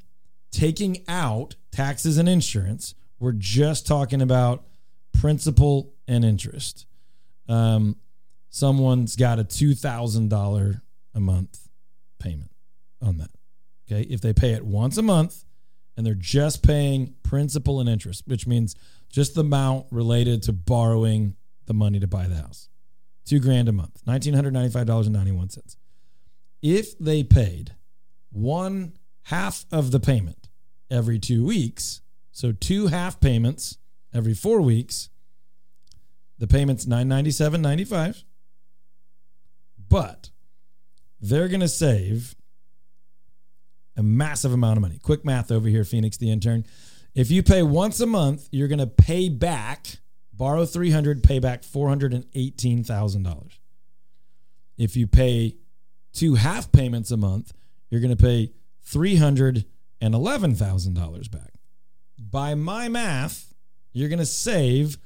[0.51, 4.65] taking out taxes and insurance, we're just talking about
[5.13, 6.85] principal and interest.
[7.47, 7.97] Um,
[8.49, 10.81] someone's got a $2,000
[11.13, 11.67] a month
[12.19, 12.51] payment
[13.01, 13.31] on that.
[13.89, 14.01] Okay.
[14.09, 15.43] If they pay it once a month
[15.95, 18.75] and they're just paying principal and interest, which means
[19.09, 22.69] just the amount related to borrowing the money to buy the house,
[23.25, 25.75] two grand a month, $1,995.91.
[26.61, 27.75] If they paid
[28.31, 28.93] one
[29.27, 30.47] half of the payment
[30.89, 33.77] every two weeks, so two half payments
[34.13, 35.09] every four weeks,
[36.37, 38.23] the payment's $997.95.
[39.89, 40.29] But
[41.19, 42.35] they're going to save
[43.97, 44.99] a massive amount of money.
[45.01, 46.65] Quick math over here, Phoenix the intern.
[47.13, 49.97] If you pay once a month, you're going to pay back,
[50.31, 53.59] borrow 300, pay back $418,000.
[54.77, 55.57] If you pay
[56.13, 57.51] two half payments a month,
[57.89, 58.51] you're going to pay
[58.89, 61.53] $311,000 back.
[62.19, 63.53] By my math,
[63.93, 64.97] you're going to save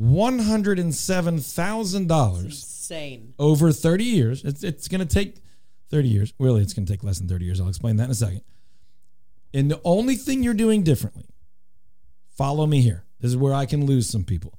[0.00, 3.34] $107,000 Insane.
[3.38, 4.44] over 30 years.
[4.44, 5.42] It's, it's going to take
[5.90, 6.32] 30 years.
[6.38, 7.60] Really, it's going to take less than 30 years.
[7.60, 8.42] I'll explain that in a second.
[9.52, 11.26] And the only thing you're doing differently,
[12.36, 13.04] follow me here.
[13.20, 14.54] This is where I can lose some people.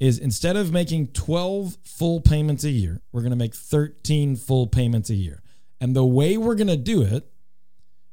[0.00, 4.66] Is instead of making 12 full payments a year, we're going to make 13 full
[4.66, 5.42] payments a year.
[5.80, 7.30] And the way we're going to do it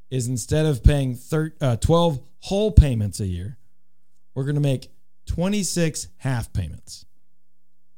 [0.09, 3.57] is instead of paying thir- uh, 12 whole payments a year,
[4.33, 4.91] we're going to make
[5.27, 7.05] 26 half payments.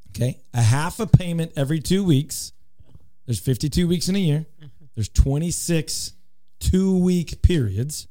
[0.09, 0.39] Okay.
[0.53, 2.51] A half a payment every two weeks.
[3.25, 4.45] There's 52 weeks in a year.
[4.95, 6.13] There's 26
[6.59, 8.07] two week periods.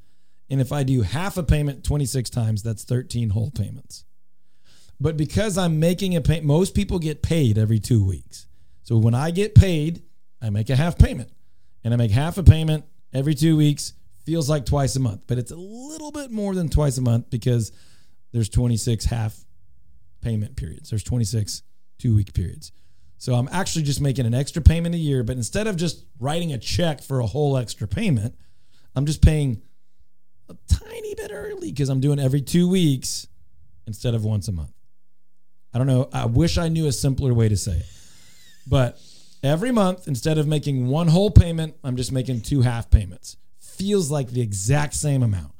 [0.48, 4.04] And if I do half a payment 26 times, that's 13 whole payments.
[5.00, 8.46] But because I'm making a payment, most people get paid every two weeks.
[8.82, 10.02] So when I get paid,
[10.42, 11.30] I make a half payment.
[11.84, 13.94] And I make half a payment every two weeks.
[14.24, 17.30] Feels like twice a month, but it's a little bit more than twice a month
[17.30, 17.72] because
[18.32, 19.44] there's 26 half
[20.20, 20.90] payment periods.
[20.90, 21.62] There's 26
[21.98, 22.72] two week periods.
[23.18, 26.52] So I'm actually just making an extra payment a year, but instead of just writing
[26.52, 28.34] a check for a whole extra payment,
[28.94, 29.62] I'm just paying
[30.48, 33.26] a tiny bit early because I'm doing every two weeks
[33.86, 34.72] instead of once a month.
[35.72, 36.08] I don't know.
[36.12, 37.86] I wish I knew a simpler way to say it.
[38.66, 39.00] But
[39.42, 43.36] every month, instead of making one whole payment, I'm just making two half payments.
[43.58, 45.52] Feels like the exact same amount.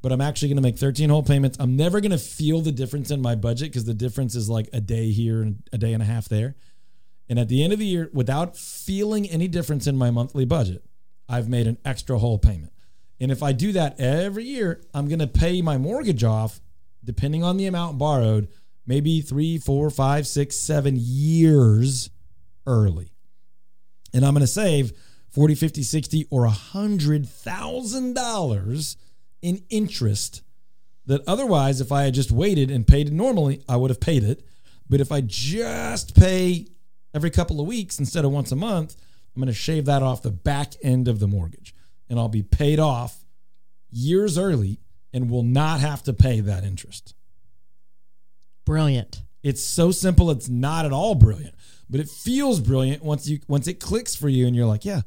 [0.00, 1.56] But I'm actually going to make 13 whole payments.
[1.58, 4.68] I'm never going to feel the difference in my budget because the difference is like
[4.72, 6.54] a day here and a day and a half there.
[7.28, 10.84] And at the end of the year, without feeling any difference in my monthly budget,
[11.28, 12.72] I've made an extra whole payment.
[13.20, 16.60] And if I do that every year, I'm going to pay my mortgage off,
[17.04, 18.48] depending on the amount borrowed,
[18.86, 22.10] maybe three, four, five, six, seven years
[22.68, 23.10] early.
[24.14, 24.92] And I'm going to save
[25.30, 28.96] 40, 50, 60, or $100,000
[29.42, 30.42] in interest
[31.06, 34.22] that otherwise, if I had just waited and paid it normally, I would have paid
[34.22, 34.44] it.
[34.88, 36.68] But if I just pay
[37.14, 38.96] every couple of weeks instead of once a month,
[39.34, 41.74] I'm going to shave that off the back end of the mortgage
[42.08, 43.24] and I'll be paid off
[43.90, 44.80] years early
[45.12, 47.14] and will not have to pay that interest.
[48.64, 49.22] Brilliant.
[49.42, 51.54] It's so simple, it's not at all brilliant,
[51.90, 55.02] but it feels brilliant once you once it clicks for you and you're like, yeah,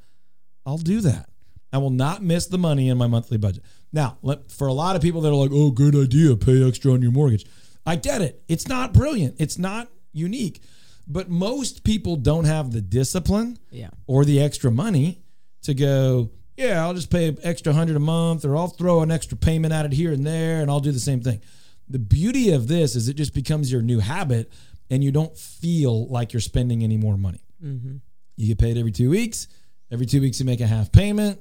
[0.66, 1.30] I'll do that.
[1.74, 3.64] I will not miss the money in my monthly budget.
[3.94, 6.92] Now, let, for a lot of people that are like, "Oh, good idea, pay extra
[6.94, 7.46] on your mortgage."
[7.86, 8.44] I get it.
[8.48, 9.36] It's not brilliant.
[9.40, 10.62] It's not unique.
[11.08, 13.90] But most people don't have the discipline Yeah.
[14.06, 15.24] or the extra money
[15.64, 19.10] to go, yeah, I'll just pay an extra hundred a month, or I'll throw an
[19.12, 21.42] extra payment at it here and there, and I'll do the same thing.
[21.90, 24.52] The beauty of this is it just becomes your new habit,
[24.92, 27.42] and you don't feel like you're spending any more money.
[27.64, 27.96] Mm-hmm.
[28.36, 29.48] You get paid every two weeks.
[29.90, 31.40] Every two weeks, you make a half payment.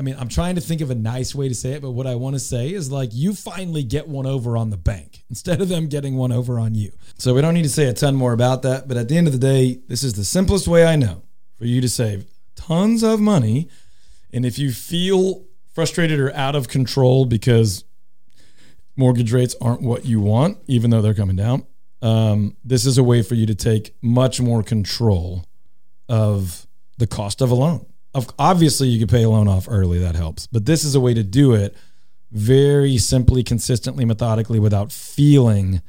[0.00, 2.06] I mean, I'm trying to think of a nice way to say it, but what
[2.06, 5.60] I want to say is like you finally get one over on the bank instead
[5.60, 6.90] of them getting one over on you.
[7.18, 9.26] So we don't need to say a ton more about that, but at the end
[9.26, 11.22] of the day, this is the simplest way I know
[11.54, 12.24] for you to save
[12.56, 13.68] tons of money.
[14.32, 17.84] And if you feel frustrated or out of control because
[18.96, 21.66] mortgage rates aren't what you want, even though they're coming down,
[22.00, 25.44] um, this is a way for you to take much more control
[26.08, 27.84] of the cost of a loan.
[28.38, 30.46] Obviously, you could pay a loan off early, that helps.
[30.46, 31.76] But this is a way to do it
[32.32, 35.82] very simply, consistently, methodically, without feeling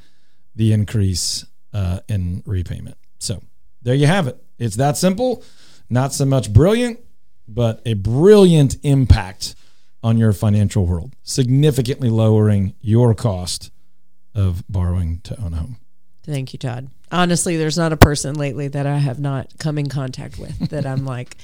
[0.56, 2.98] the increase uh, in repayment.
[3.20, 3.42] So
[3.82, 4.44] there you have it.
[4.60, 5.44] It's that simple,
[5.90, 7.00] not so much brilliant,
[7.48, 9.56] but a brilliant impact
[10.04, 13.72] on your financial world, significantly lowering your cost
[14.34, 15.78] of borrowing to own a home.
[16.24, 16.90] Thank you, Todd.
[17.12, 20.86] Honestly, there's not a person lately that I have not come in contact with that
[20.86, 21.38] I'm like,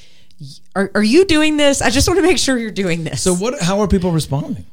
[0.75, 1.81] are, are you doing this?
[1.81, 3.21] I just want to make sure you're doing this.
[3.21, 3.61] So what?
[3.61, 4.65] How are people responding?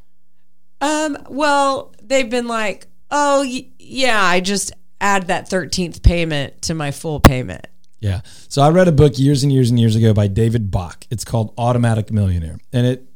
[0.80, 6.74] Um, well, they've been like, oh, y- yeah, I just add that 13th payment to
[6.74, 7.66] my full payment.
[8.00, 8.20] Yeah.
[8.48, 11.06] So I read a book years and years and years ago by David Bach.
[11.10, 13.06] It's called Automatic Millionaire, and it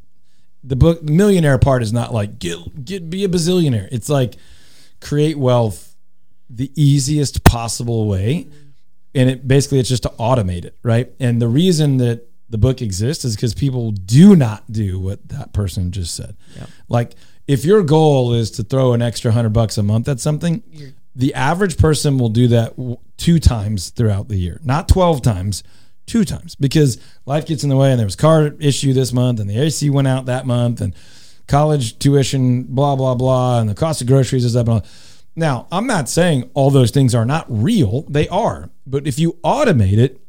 [0.65, 3.89] the book millionaire part is not like get get be a bazillionaire.
[3.93, 4.37] It's like
[5.01, 5.95] create wealth
[6.49, 8.49] the easiest possible way,
[9.15, 11.13] and it basically it's just to automate it, right?
[11.21, 15.53] And the reason that the book exists is because people do not do what that
[15.53, 16.37] person just said.
[16.89, 17.15] Like
[17.47, 20.63] if your goal is to throw an extra hundred bucks a month at something,
[21.15, 25.63] the average person will do that w- two times throughout the year, not 12 times,
[26.07, 29.41] two times because life gets in the way and there was car issue this month
[29.41, 30.95] and the AC went out that month and
[31.49, 33.61] college tuition, blah, blah, blah.
[33.61, 34.69] And the cost of groceries is up.
[34.69, 34.87] And all.
[35.35, 38.03] Now, I'm not saying all those things are not real.
[38.09, 38.71] They are.
[38.87, 40.21] But if you automate it,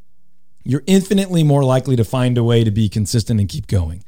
[0.70, 4.04] you're infinitely more likely to find a way to be consistent and keep going.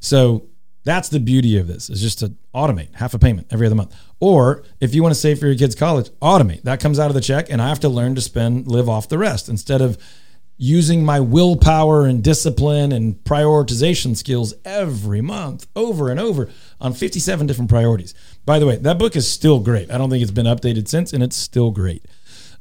[0.00, 0.48] So
[0.82, 3.94] that's the beauty of this is just to automate half a payment every other month.
[4.18, 6.62] Or if you want to save for your kids' college, automate.
[6.62, 9.08] That comes out of the check and I have to learn to spend live off
[9.08, 9.98] the rest instead of
[10.56, 17.46] using my willpower and discipline and prioritization skills every month over and over on 57
[17.46, 18.14] different priorities.
[18.44, 19.90] By the way, that book is still great.
[19.90, 22.04] I don't think it's been updated since and it's still great.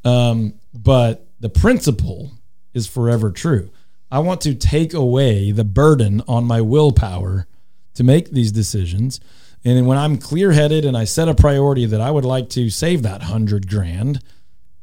[0.05, 2.31] Um, but the principle
[2.73, 3.69] is forever true.
[4.11, 7.47] I want to take away the burden on my willpower
[7.95, 9.19] to make these decisions.
[9.63, 12.69] And when I'm clear headed and I set a priority that I would like to
[12.69, 14.19] save that hundred grand,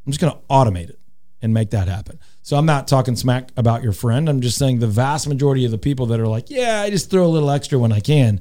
[0.05, 1.01] I'm just going to automate it
[1.42, 2.18] and make that happen.
[2.42, 4.29] So I'm not talking smack about your friend.
[4.29, 7.11] I'm just saying the vast majority of the people that are like, yeah, I just
[7.11, 8.40] throw a little extra when I can,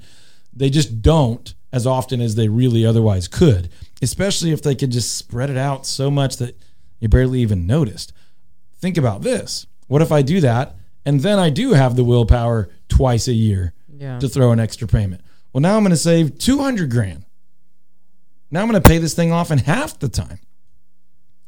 [0.53, 3.69] they just don't as often as they really otherwise could,
[4.01, 6.57] especially if they could just spread it out so much that
[6.99, 8.13] you barely even noticed.
[8.85, 9.65] Think about this.
[9.87, 10.75] What if I do that
[11.07, 14.19] and then I do have the willpower twice a year Yeah.
[14.19, 15.21] to throw an extra payment?
[15.51, 17.25] Well, now I'm going to save 200 grand.
[18.51, 20.37] Now I'm going to pay this thing off in half the time.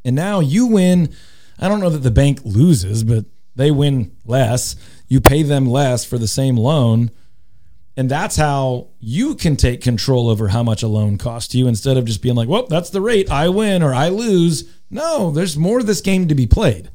[0.04, 1.14] And now you win.
[1.60, 3.24] I don't know that the bank loses, but
[3.54, 4.74] they win less.
[5.06, 7.12] You pay them less for the same loan.
[7.98, 11.96] And that's how you can take control over how much a loan costs you instead
[11.96, 13.28] of just being like, well, that's the rate.
[13.28, 14.72] I win or I lose.
[14.88, 16.90] No, there's more of this game to be played.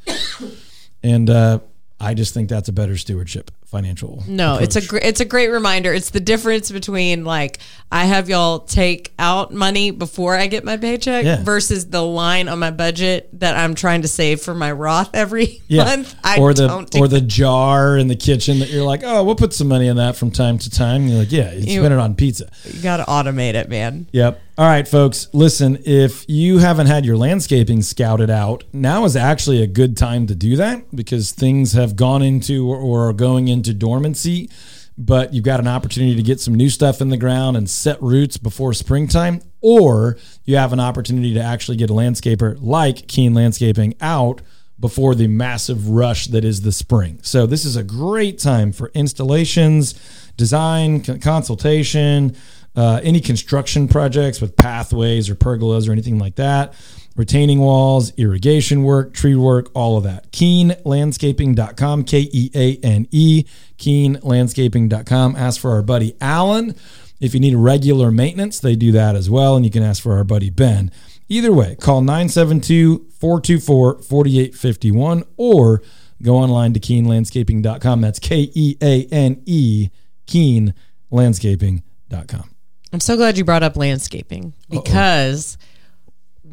[1.04, 1.60] and uh,
[2.00, 4.24] I just think that's a better stewardship financial.
[4.28, 5.92] No, it's a gr- it's a great reminder.
[5.94, 7.58] It's the difference between like
[7.92, 11.44] I have y'all take out money before I get my paycheck Yeah.
[11.44, 15.62] versus the line on my budget that I'm trying to save for my Roth every
[15.68, 15.84] yeah.
[15.86, 16.16] month.
[16.24, 19.36] I or the do or the jar in the kitchen that you're like, oh, we'll
[19.36, 21.02] put some money in that from time to time.
[21.02, 22.50] And you're like, yeah, you You- spend it on pizza.
[22.72, 24.08] you got to automate it, man.
[24.12, 24.42] Yep.
[24.56, 25.30] All right, folks.
[25.34, 30.28] Listen, if you haven't had your landscaping scouted out, now is actually a good time
[30.28, 34.50] to do that because things have gone into or are going into dormancy.
[34.98, 38.02] But you've got an opportunity to get some new stuff in the ground and set
[38.02, 43.34] roots before springtime, or you have an opportunity to actually get a landscaper like Keane
[43.34, 44.42] Landscaping out
[44.80, 47.20] before the massive rush that is the spring.
[47.22, 49.94] So this is a great time for installations,
[50.36, 52.36] design, consultation,
[52.76, 56.74] uh, any construction projects with pathways or pergolas or anything like that,
[57.16, 60.32] retaining walls, irrigation work, tree work, all of that.
[60.32, 63.46] KeaneLandscaping.com, K E A N E,
[63.78, 65.36] KeaneLandscaping.com.
[65.36, 66.76] Ask for our buddy Alan.
[67.20, 69.56] If you need regular maintenance, they do that as well.
[69.56, 70.92] And you can ask for our buddy Ben.
[71.30, 75.82] Either way, call 972 424 4851 or
[76.22, 78.02] go online to KeaneLandscaping.com.
[78.02, 79.90] That's K E A N E,
[80.28, 82.50] KeaneLandscaping.com.
[82.92, 85.58] I'm so glad you brought up landscaping because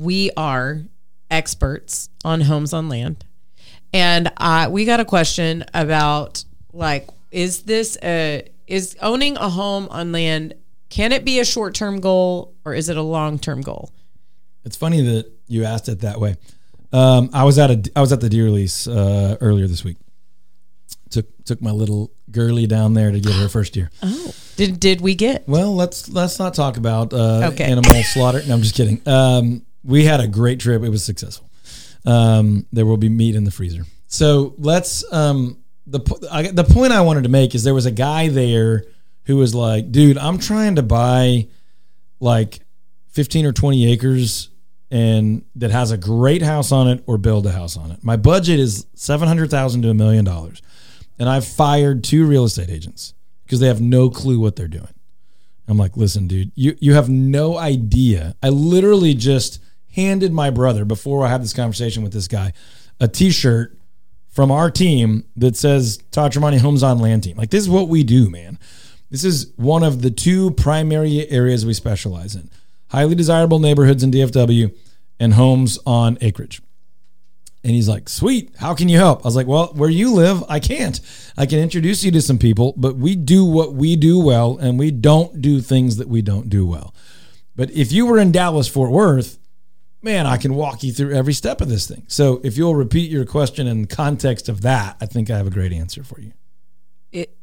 [0.00, 0.80] we are
[1.30, 3.22] experts on homes on land.
[3.92, 6.42] And uh, we got a question about
[6.72, 10.54] like, is this a, is owning a home on land,
[10.88, 13.90] can it be a short term goal or is it a long term goal?
[14.64, 16.36] It's funny that you asked it that way.
[16.92, 19.96] Um, I was at a I was at the deer lease uh, earlier this week.
[21.10, 23.90] Took took my little girly down there to get her first deer.
[24.02, 25.48] Oh, did did we get?
[25.48, 27.64] Well, let's let's not talk about uh, Okay.
[27.64, 28.42] animal slaughter.
[28.46, 29.00] No, I'm just kidding.
[29.06, 30.82] Um, we had a great trip.
[30.82, 31.50] It was successful.
[32.04, 33.84] Um, there will be meat in the freezer.
[34.06, 35.10] So let's.
[35.12, 38.84] Um, the I, the point I wanted to make is there was a guy there
[39.24, 41.48] who was like, "Dude, I'm trying to buy
[42.20, 42.60] like
[43.08, 44.48] 15 or 20 acres."
[44.92, 48.02] And that has a great house on it, or build a house on it.
[48.02, 50.62] My budget is seven hundred thousand to a million dollars,
[51.16, 53.14] and I've fired two real estate agents
[53.44, 54.92] because they have no clue what they're doing.
[55.68, 58.34] I'm like, listen, dude, you you have no idea.
[58.42, 59.60] I literally just
[60.02, 62.52] handed my brother before I had this conversation with this guy
[62.98, 63.78] a T-shirt
[64.28, 67.36] from our team that says Todd Tremonti Homes on Land Team.
[67.36, 68.58] Like this is what we do, man.
[69.10, 72.50] This is one of the two primary areas we specialize in:
[72.88, 74.74] highly desirable neighborhoods in DFW
[75.18, 76.62] and homes on acreage.
[77.62, 79.20] And he's like, sweet, how can you help?
[79.20, 80.98] I was like, well, where you live, I can't.
[81.36, 84.78] I can introduce you to some people, but we do what we do well and
[84.78, 86.94] we don't do things that we don't do well.
[87.54, 89.38] But if you were in Dallas, Fort Worth,
[90.02, 92.04] man, I can walk you through every step of this thing.
[92.08, 95.46] So if you'll repeat your question in the context of that, I think I have
[95.46, 96.32] a great answer for you.
[97.12, 97.36] It,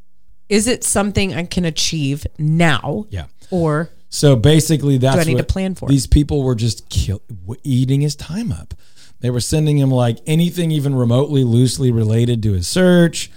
[0.49, 3.05] is it something I can achieve now?
[3.09, 3.25] Yeah.
[3.51, 5.87] Or So basically, that's I need what to plan for?
[5.87, 7.21] These people were just kill,
[7.63, 8.73] eating his time up.
[9.19, 13.31] They were sending him like anything even remotely loosely related to his search,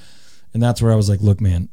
[0.53, 1.71] and that's where I was like, "Look, man,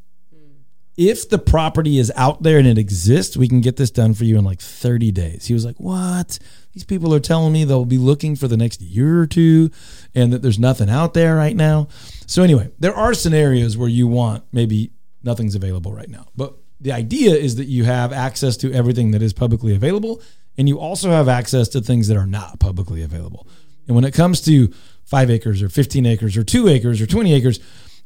[0.98, 4.26] if the property is out there and it exists, we can get this done for
[4.26, 6.40] you in like 30 days." He was like, "What?
[6.74, 9.72] These people are telling me they'll be looking for the next year or two,
[10.14, 11.88] and that there's nothing out there right now."
[12.26, 14.92] So anyway, there are scenarios where you want maybe
[15.24, 19.22] nothing's available right now, but the idea is that you have access to everything that
[19.22, 20.22] is publicly available
[20.58, 23.48] and you also have access to things that are not publicly available.
[23.88, 24.74] And when it comes to
[25.06, 27.60] five acres or 15 acres or two acres or 20 acres,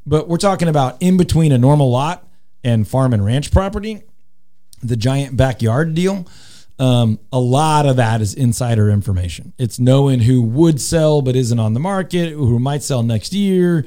[0.05, 2.27] but we're talking about in between a normal lot
[2.63, 4.03] and farm and ranch property,
[4.81, 6.27] the giant backyard deal.
[6.79, 9.53] Um, a lot of that is insider information.
[9.59, 13.85] It's knowing who would sell but isn't on the market, who might sell next year,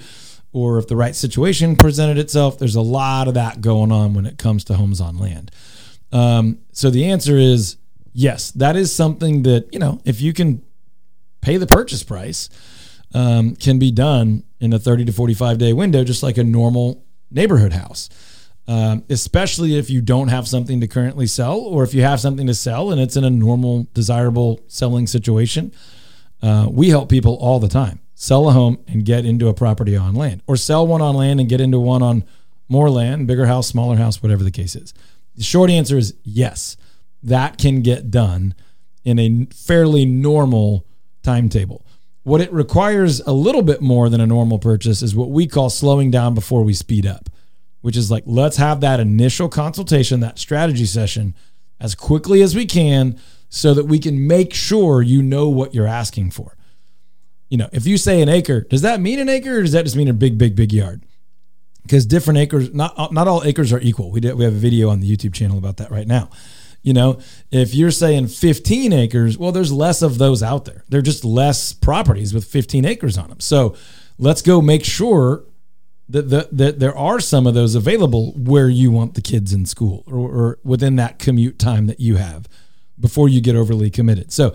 [0.53, 2.59] or if the right situation presented itself.
[2.59, 5.51] There's a lot of that going on when it comes to homes on land.
[6.13, 7.77] Um, so the answer is
[8.15, 10.63] yes, that is something that, you know, if you can
[11.43, 12.49] pay the purchase price,
[13.13, 17.05] um, can be done in a 30 to 45 day window, just like a normal
[17.31, 18.09] neighborhood house.
[18.67, 22.47] Um, especially if you don't have something to currently sell, or if you have something
[22.47, 25.71] to sell and it's in a normal, desirable selling situation.
[26.43, 29.97] Uh, we help people all the time sell a home and get into a property
[29.97, 32.25] on land, or sell one on land and get into one on
[32.69, 34.95] more land, bigger house, smaller house, whatever the case is.
[35.37, 36.77] The short answer is yes,
[37.23, 38.55] that can get done
[39.05, 40.87] in a fairly normal
[41.23, 41.85] timetable.
[42.23, 45.69] What it requires a little bit more than a normal purchase is what we call
[45.69, 47.29] slowing down before we speed up,
[47.85, 51.35] which is like, let's have that initial consultation, that strategy session
[51.79, 53.21] as quickly as we can
[53.51, 56.57] so that we can make sure you know what you're asking for.
[57.51, 59.85] You know, if you say an acre, does that mean an acre or does that
[59.85, 61.05] just mean a big, big, big yard?
[61.83, 64.11] Because different acres, not not all acres are equal.
[64.11, 66.31] We did, we have a video on the YouTube channel about that right now.
[66.81, 67.21] You know,
[67.51, 70.85] if you're saying 15 acres, well, there's less of those out there.
[70.89, 73.41] They're just less properties with 15 acres on them.
[73.41, 73.77] So
[74.19, 75.45] let's go make sure
[76.09, 79.67] that, the, that there are some of those available where you want the kids in
[79.67, 82.49] school or, or within that commute time that you have
[82.99, 84.33] before you get overly committed.
[84.33, 84.55] So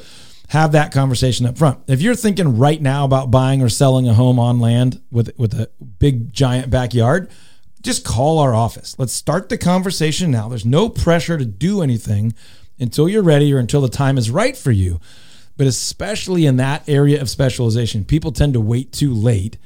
[0.49, 1.79] have that conversation up front.
[1.87, 5.53] If you're thinking right now about buying or selling a home on land with with
[5.53, 5.69] a
[5.99, 7.29] big giant backyard,
[7.81, 8.97] just call our office.
[8.97, 10.49] Let's start the conversation now.
[10.49, 12.33] There's no pressure to do anything
[12.79, 14.99] until you're ready or until the time is right for you.
[15.55, 19.57] But especially in that area of specialization, people tend to wait too late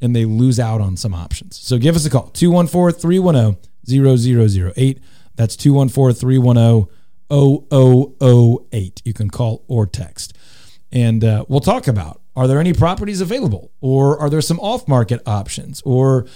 [0.00, 1.58] and they lose out on some options.
[1.58, 5.00] So give us a call 214 310 0008.
[5.36, 6.88] That's 214 310
[7.30, 9.02] 0008.
[9.04, 10.36] You can call or text.
[10.92, 14.86] And uh, we'll talk about are there any properties available or are there some off
[14.88, 16.26] market options or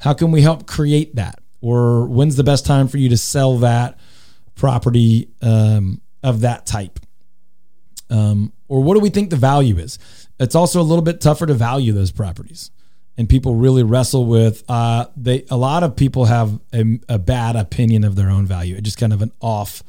[0.00, 3.58] how can we help create that or when's the best time for you to sell
[3.58, 3.98] that
[4.54, 6.98] property um, of that type
[8.10, 9.98] um, or what do we think the value is
[10.38, 12.70] it's also a little bit tougher to value those properties
[13.16, 17.56] and people really wrestle with uh, they a lot of people have a, a bad
[17.56, 19.82] opinion of their own value just kind of an off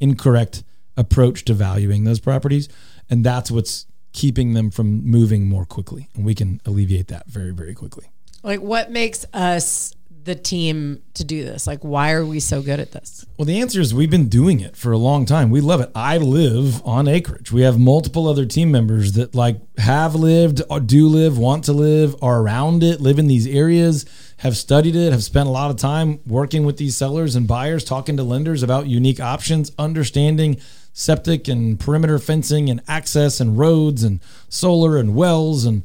[0.00, 0.64] incorrect
[0.96, 2.68] approach to valuing those properties.
[3.08, 6.08] And that's what's keeping them from moving more quickly.
[6.14, 8.06] And we can alleviate that very very quickly.
[8.42, 9.94] Like, what makes us
[10.24, 11.66] the team to do this?
[11.66, 13.26] Like, why are we so good at this?
[13.36, 15.50] Well, the answer is we've been doing it for a long time.
[15.50, 15.90] We love it.
[15.94, 17.50] I live on acreage.
[17.50, 21.72] We have multiple other team members that like have lived, or do live, want to
[21.72, 24.04] live, are around it, live in these areas,
[24.38, 27.84] have studied it, have spent a lot of time working with these sellers and buyers,
[27.84, 30.58] talking to lenders about unique options, understanding
[30.92, 35.82] septic and perimeter fencing and access and roads and solar and wells and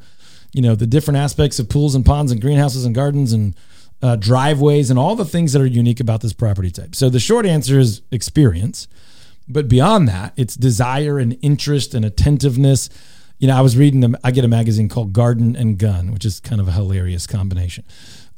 [0.52, 3.54] you know the different aspects of pools and ponds and greenhouses and gardens and
[4.02, 6.94] uh, driveways and all the things that are unique about this property type.
[6.94, 8.86] So the short answer is experience,
[9.48, 12.90] but beyond that, it's desire and interest and attentiveness.
[13.38, 14.14] You know, I was reading.
[14.22, 17.84] I get a magazine called Garden and Gun, which is kind of a hilarious combination.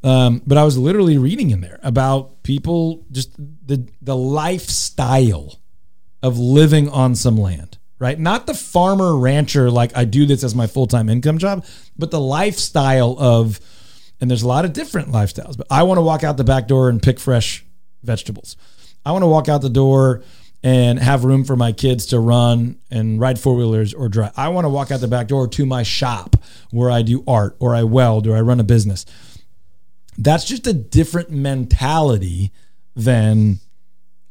[0.03, 5.59] Um, but I was literally reading in there about people just the the lifestyle
[6.23, 8.19] of living on some land, right?
[8.19, 11.65] Not the farmer rancher like I do this as my full time income job,
[11.97, 13.59] but the lifestyle of
[14.21, 15.57] and there's a lot of different lifestyles.
[15.57, 17.65] But I want to walk out the back door and pick fresh
[18.03, 18.55] vegetables.
[19.03, 20.23] I want to walk out the door
[20.63, 24.31] and have room for my kids to run and ride four wheelers or drive.
[24.37, 26.35] I want to walk out the back door to my shop
[26.69, 29.05] where I do art or I weld or I run a business.
[30.19, 32.51] That's just a different mentality
[32.95, 33.59] than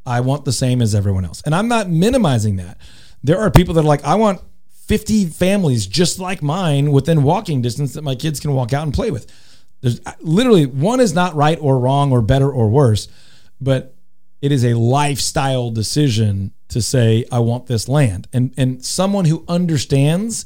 [0.05, 1.41] I want the same as everyone else.
[1.45, 2.77] And I'm not minimizing that.
[3.23, 4.41] There are people that are like, I want
[4.87, 8.93] 50 families just like mine within walking distance that my kids can walk out and
[8.93, 9.29] play with.
[9.81, 13.07] There's literally one is not right or wrong or better or worse,
[13.59, 13.95] but
[14.41, 18.27] it is a lifestyle decision to say I want this land.
[18.31, 20.45] And and someone who understands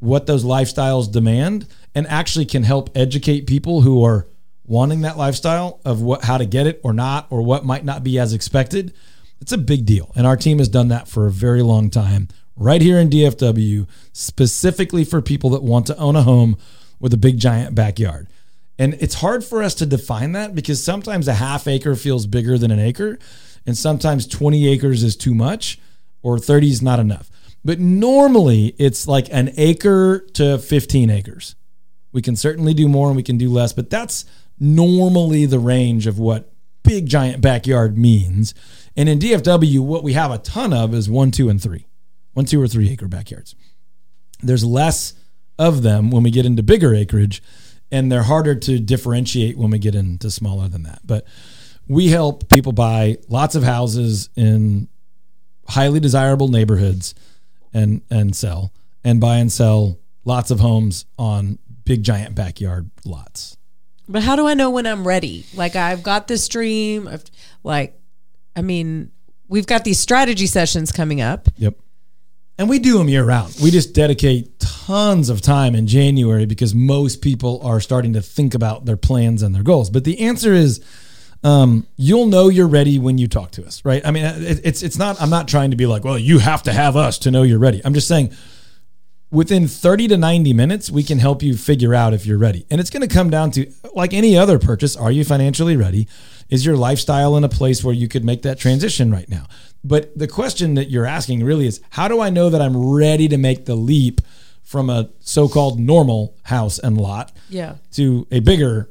[0.00, 4.28] what those lifestyles demand and actually can help educate people who are
[4.64, 8.04] wanting that lifestyle of what how to get it or not or what might not
[8.04, 8.94] be as expected.
[9.40, 10.12] It's a big deal.
[10.14, 13.86] And our team has done that for a very long time right here in DFW
[14.12, 16.56] specifically for people that want to own a home
[16.98, 18.28] with a big giant backyard.
[18.78, 22.56] And it's hard for us to define that because sometimes a half acre feels bigger
[22.56, 23.18] than an acre,
[23.66, 25.78] and sometimes 20 acres is too much
[26.22, 27.30] or 30 is not enough.
[27.64, 31.56] But normally it's like an acre to 15 acres.
[32.12, 34.24] We can certainly do more and we can do less, but that's
[34.58, 36.52] normally the range of what
[36.82, 38.54] big giant backyard means.
[38.96, 41.86] And in DFW, what we have a ton of is one, two, and three,
[42.32, 43.54] one, two, or three acre backyards.
[44.40, 45.14] There's less
[45.58, 47.42] of them when we get into bigger acreage
[47.90, 51.00] and they're harder to differentiate when we get into smaller than that.
[51.04, 51.26] But
[51.86, 54.88] we help people buy lots of houses in
[55.66, 57.14] highly desirable neighborhoods
[57.72, 58.72] and and sell
[59.04, 63.56] and buy and sell lots of homes on big giant backyard lots.
[64.08, 65.44] But how do I know when I'm ready?
[65.54, 67.06] Like I've got this dream.
[67.08, 67.24] I've,
[67.62, 67.98] like,
[68.56, 69.10] I mean,
[69.48, 71.48] we've got these strategy sessions coming up.
[71.56, 71.78] Yep.
[72.58, 73.54] And we do them year round.
[73.62, 78.52] We just dedicate tons of time in January because most people are starting to think
[78.54, 79.90] about their plans and their goals.
[79.90, 80.84] But the answer is
[81.44, 84.04] um, you'll know you're ready when you talk to us, right?
[84.04, 85.20] I mean, it, it's it's not.
[85.22, 87.60] I'm not trying to be like, well, you have to have us to know you're
[87.60, 87.80] ready.
[87.84, 88.32] I'm just saying,
[89.30, 92.66] within 30 to 90 minutes, we can help you figure out if you're ready.
[92.70, 96.08] And it's going to come down to like any other purchase: Are you financially ready?
[96.48, 99.46] Is your lifestyle in a place where you could make that transition right now?
[99.84, 103.28] But the question that you're asking really is, how do I know that I'm ready
[103.28, 104.20] to make the leap?
[104.62, 107.76] From a so-called normal house and lot, Yeah.
[107.92, 108.90] to a bigger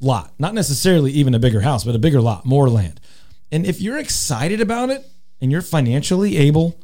[0.00, 3.00] lot, not necessarily even a bigger house, but a bigger lot, more land.
[3.50, 5.04] And if you're excited about it
[5.40, 6.78] and you're financially able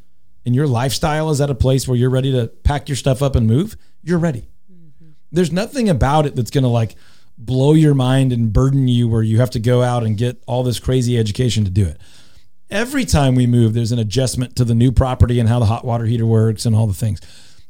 [0.45, 3.37] and your lifestyle is at a place where you're ready to pack your stuff up
[3.37, 4.49] and move, you're ready.
[4.69, 5.11] Mm-hmm.
[5.31, 6.95] There's nothing about it that's going to like
[7.37, 10.63] blow your mind and burden you where you have to go out and get all
[10.63, 11.97] this crazy education to do it.
[12.69, 15.85] Every time we move, there's an adjustment to the new property and how the hot
[15.85, 17.19] water heater works and all the things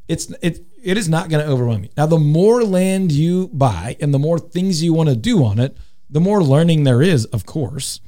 [0.09, 1.89] it's it it is not going to overwhelm you.
[1.95, 5.59] Now, the more land you buy and the more things you want to do on
[5.59, 5.77] it,
[6.09, 7.99] the more learning there is, of course.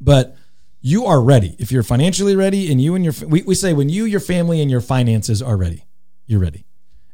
[0.00, 0.36] But
[0.80, 1.56] you are ready.
[1.58, 4.60] If you're financially ready and you and your, we, we say when you, your family,
[4.60, 5.86] and your finances are ready,
[6.26, 6.66] you're ready.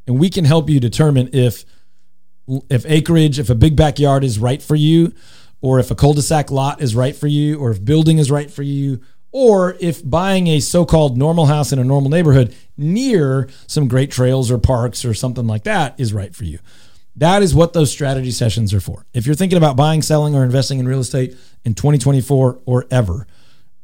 [0.06, 1.64] And we can help you determine if,
[2.70, 5.12] if acreage, if a big backyard is right for you,
[5.62, 8.62] or if a cul-de-sac lot is right for you, or if building is right for
[8.62, 9.00] you,
[9.30, 14.50] or if buying a so-called normal house in a normal neighborhood near some great trails
[14.50, 16.58] or parks or something like that is right for you.
[17.16, 19.06] That is what those strategy sessions are for.
[19.14, 23.26] If you're thinking about buying, selling, or investing in real estate in 2024 or ever,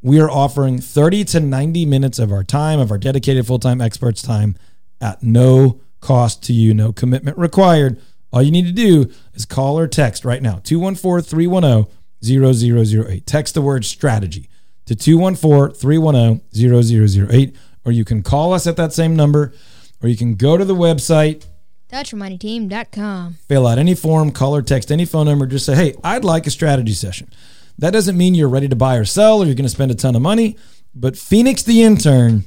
[0.03, 3.81] we are offering 30 to 90 minutes of our time, of our dedicated full time
[3.81, 4.57] experts' time
[5.01, 8.01] at no cost to you, no commitment required.
[8.33, 13.26] All you need to do is call or text right now 214 310 0008.
[13.26, 14.49] Text the word strategy
[14.87, 19.55] to 214 310 0008, or you can call us at that same number,
[20.03, 21.47] or you can go to the website
[21.91, 23.39] TheTremontiTeam.com.
[23.49, 26.47] fill out any form, call or text any phone number, just say, hey, I'd like
[26.47, 27.31] a strategy session.
[27.79, 29.95] That doesn't mean you're ready to buy or sell or you're going to spend a
[29.95, 30.57] ton of money,
[30.95, 32.45] but Phoenix the intern,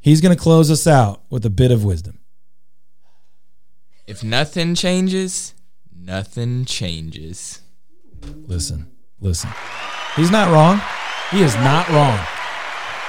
[0.00, 2.18] he's going to close us out with a bit of wisdom.
[4.08, 5.52] If nothing changes,
[5.94, 7.60] nothing changes.
[8.46, 8.90] Listen,
[9.20, 9.50] listen.
[10.16, 10.80] He's not wrong.
[11.30, 12.18] He is not wrong.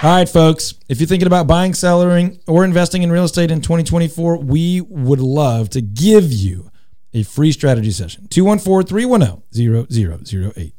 [0.03, 0.73] All right, folks.
[0.89, 5.21] If you're thinking about buying, selling, or investing in real estate in 2024, we would
[5.21, 6.69] love to give you
[7.13, 8.27] a free strategy session.
[8.27, 10.67] 214 310 0008.